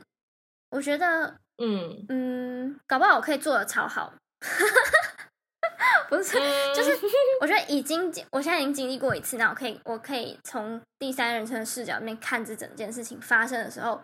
[0.73, 4.13] 我觉得嗯，嗯，搞不好我可以做的超好。
[6.09, 6.33] 不是，
[6.75, 6.99] 就是
[7.41, 14.01] 我觉得已经经，我现在已经经历过一次，那我可以，我可以从第三人称的视角里面看这整件事情发生的时候，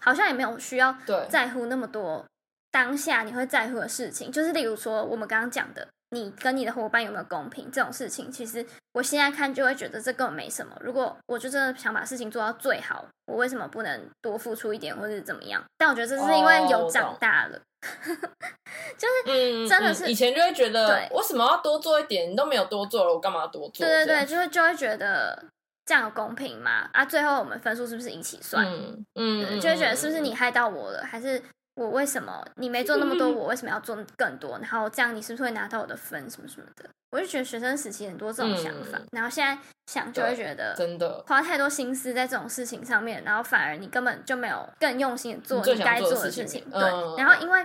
[0.00, 0.96] 好像也没有需要
[1.28, 2.24] 在乎那么多
[2.70, 10.76] 当下你会在乎的事情，就是例如说我们刚刚讲的，你跟你的伙伴有没有公平这种事情，其实我现在看就会觉得这根本没什么。
[10.80, 15.62] 如果我就真的想把事情做到最好，我为什么不能多付出一点，或者怎么样？
[15.76, 17.60] 但我觉得这是因为有长大了，
[18.96, 22.30] 就是，真的是嗯以前就会觉得我为什么要多做一点？
[22.30, 23.86] 你都没有多做了，我干嘛多做？
[23.86, 25.44] 对对对，就会就会觉得
[25.84, 26.88] 这样有公平吗？
[26.92, 28.66] 啊，最后我们分数是不是一起算？
[29.14, 31.42] 嗯就会觉得是不是嗯你害到我了，还是
[31.78, 34.58] 我为什么你没做那么多，我为什么要做更多？
[34.58, 36.90] 然后这样你是不是会拿到我的分什么什么的？
[37.10, 39.56] 我就觉得学生时期很多这种想法，然后现在
[39.86, 46.64] 想就会觉得真的花太多心思在这种事情上面，然后反而你根本就没有更用心的做你你该做的事情。
[46.68, 46.82] 对，
[47.16, 47.64] 然后因为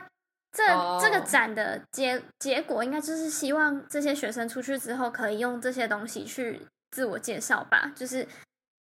[0.51, 0.63] 这
[1.01, 6.61] 这个展的结结果，应该就是希望这些学生出去之后可以用这些东西去
[6.91, 8.27] 自我介绍吧，就是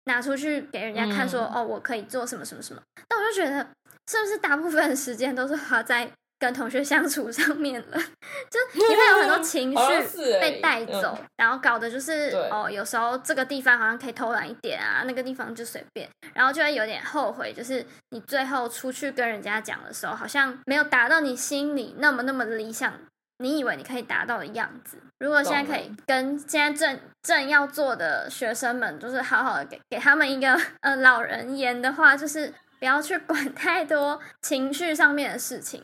[0.04, 2.80] 拿出去给人家看，说哦，我可以做什么什么什么。
[3.06, 3.64] 但我就觉得，
[4.10, 6.10] 是不是大部分的时间都是花在？
[6.40, 7.98] 跟同学相处上面了，
[8.48, 22.90] 就你会有很多情绪被带走，然后搞的就是哦，有时候这个地方好像可以偷懒一点啊，那个地方就随便，然后就会有点后悔，就是你最后出去跟人家讲的时候，好像没有达到你心里那么那么理想，
[23.36, 24.96] 你以为你可以达到的样子。
[25.18, 32.50] 如果现在可以跟现在正正要做的学生们，就是好好的给给他们一个呃老人言的话，就是
[32.80, 35.80] 不要去管 太多情绪上面的事情。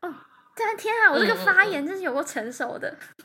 [0.00, 0.14] 哦
[0.54, 2.94] 但天啊，我这个发言真是有过成熟的。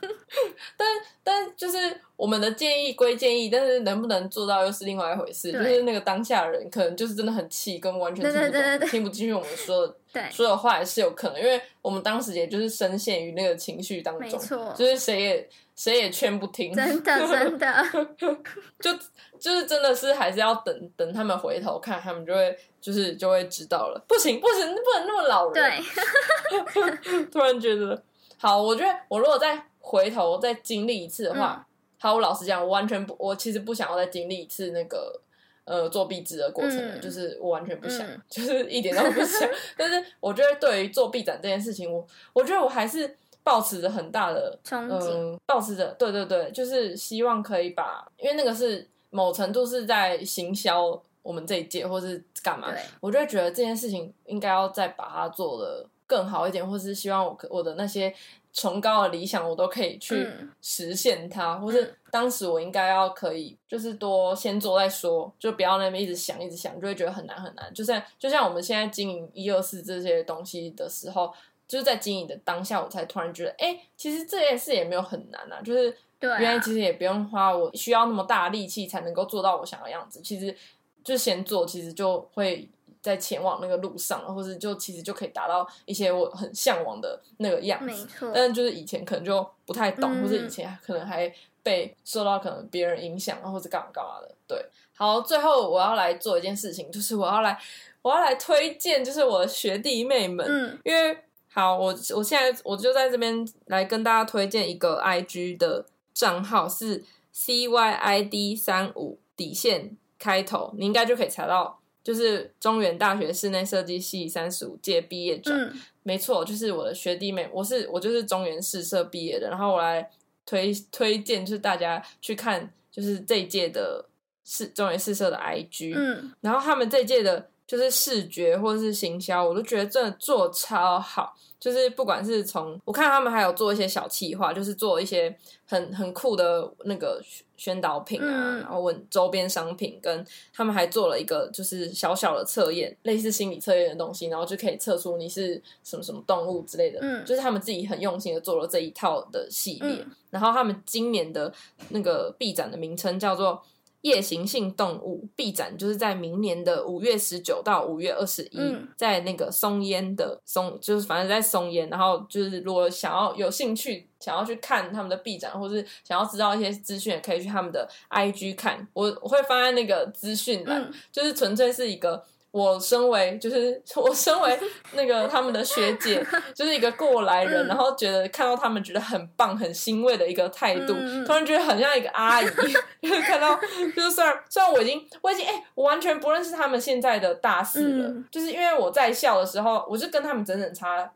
[0.78, 0.88] 但
[1.22, 1.78] 但就是
[2.16, 5.52] 我们的建议归建议，但是能不能做到又是另外一回事。
[5.52, 9.94] 就是那个当下人可能就是真的很气，跟完全听不懂、听不进去我们说的
[10.32, 11.38] 说的话，也是有可能。
[11.38, 17.84] 因为我们当时也就是深陷于那个情绪当中，没错，就是谁也谁也劝不听，真的真的，
[18.80, 18.92] 就
[19.38, 22.58] 就是真的是还是要等等他们回头看，他们就会。
[22.80, 25.82] 就是就会知道了，不行不行，不能那么老人。
[25.82, 28.00] 对， 突然觉得
[28.38, 31.66] 好，我觉得我如果再回头再经历一次的话，
[31.98, 35.20] 好，我老实讲，我完全不，我其实不想要再经历一次那个
[35.64, 39.50] 呃做壁纸的过程，就是我完全不想， 就是一点都不想。
[39.76, 43.16] 但是我觉得对于做壁展这件事情，我我觉得我还是
[43.48, 51.02] 保持着很大的憧憬，保持着，对对对，就是希望可以把，因为那个是某程度是在行销。
[51.20, 58.14] 我们这一届或是干嘛，我就会觉得这件事情应该要再把它做的更好一点，或是希望我我的那些
[58.54, 60.26] 崇高的理想，我都可以去
[60.62, 67.74] 实现它，或是当时我应该要可以，就是多先做再说，就不要那边一直想一直想，就会觉得很难很难。
[67.74, 71.30] 就像就像我们现在经营一二四这些东西的时候，
[71.68, 80.56] 就是在经营的当下，我才突然觉得，哎，其实这件事也没有很难啊，就是原来其实也不用花我需要那么大力气才能够做到我想要样子，其实。
[81.04, 82.68] 就先做，其实就会
[83.00, 88.06] 在前往那个路上，或者就其实就可以达到一些我很向往的那个样子。
[88.34, 94.34] 但是就是以前可能就不太懂，或者以前可能还被受到可能别人影响，或者干嘛干嘛的。
[94.46, 94.62] 对，
[94.94, 97.58] 好，最后我要来做一件事情，就是我要来，
[98.02, 100.44] 我要来推荐，就是我的学弟妹们。
[100.46, 101.16] 嗯，因为
[101.48, 101.86] 好，我
[102.16, 109.96] 我现在我就在这边来跟大家推荐一个 IG 的账号，是 CYID 三五底线。
[110.20, 115.72] 开头你应该就可以查到，就是中原大学室内设计系三十五届毕业展，
[116.02, 120.10] 没错，就是我的学弟妹，我是我就是中原试社毕业的，然后我来
[120.44, 124.04] 推推荐，就是大家去看，就是这一届的
[124.44, 131.36] 是中原试社的 IG，嗯，然后他们这届的就是视觉或者是行销，我都觉得真的做超好。
[131.60, 137.20] 就是不管是从我看他们还有做一些小企划，就是做一些很很酷的那个
[137.56, 147.00] 宣导品啊，然后问周边商品，跟他们还做了一个就是小小的测验，类似心理测验的东西，然后就可以测出你是什么什么动物之类的。
[147.02, 151.52] 嗯，就是他们自己很用心的做了这一套的系列，然后他们今年的
[151.88, 153.60] 那个 B 展的名称叫做。
[154.02, 158.58] 夜行性动物闭展就是在明年的五月十九到五月二十一，
[158.96, 161.88] 在那个松烟的松，就是反正在松烟。
[161.90, 168.86] 然后就是如果想要有兴趣，想要去看他们的闭展，或是想要知道一些资讯，也可以去他们的 IG 看。
[168.92, 172.24] 我我会放在那个资讯栏，就是纯粹是一个。
[172.58, 174.58] 我身为就是 我身为
[174.94, 180.94] 那个他们的学姐，就是一个过来人，然后觉得看到他们觉得很棒、很欣慰的一个态度，
[181.24, 182.46] 突然觉得很像一个阿姨，
[183.00, 183.58] 就是看到
[183.94, 191.08] 就是虽然虽然我已经我已经哎，我完全不认识他们现在的大四了，就是因为我在校的时候，我就跟他们整整差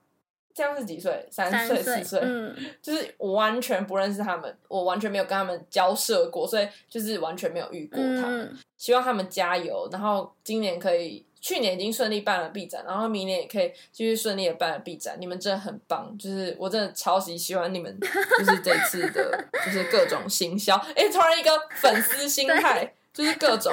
[0.54, 1.26] 这样是几岁？
[1.30, 2.20] 三岁四岁，
[2.80, 8.56] 就是我完全不认识他们，我完全没有跟他们交涉过，所以就是完全没有遇过他们。
[8.76, 11.26] 希望他们加油，然后今年可以。
[11.42, 15.16] 去年已经顺利办了 B 展，然后明年也可以继续顺利的办了 B 展。
[15.18, 17.98] 你们真的很棒，就是我真的超级喜欢你们，
[18.38, 20.76] 就是这次的，就是各种行销。
[20.94, 23.72] 哎，突然一个粉丝心态，就是各种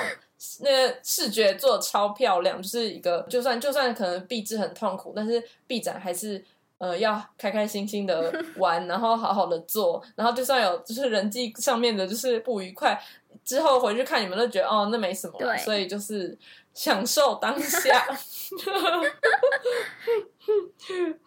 [0.61, 6.43] 那个视觉做的超漂亮，就是一个就算就算可能 B 制很痛苦，但是 B 展还是
[6.79, 12.99] 呃要开开心心的玩，然后好好的做，然后就算有就是人际上面的就是不愉快，
[13.45, 16.35] 之后回去看你们都觉得哦那没什么，所以就是。
[16.79, 18.07] 享受当下，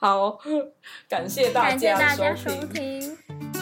[0.00, 0.38] 好，
[1.06, 3.61] 感谢大家收听。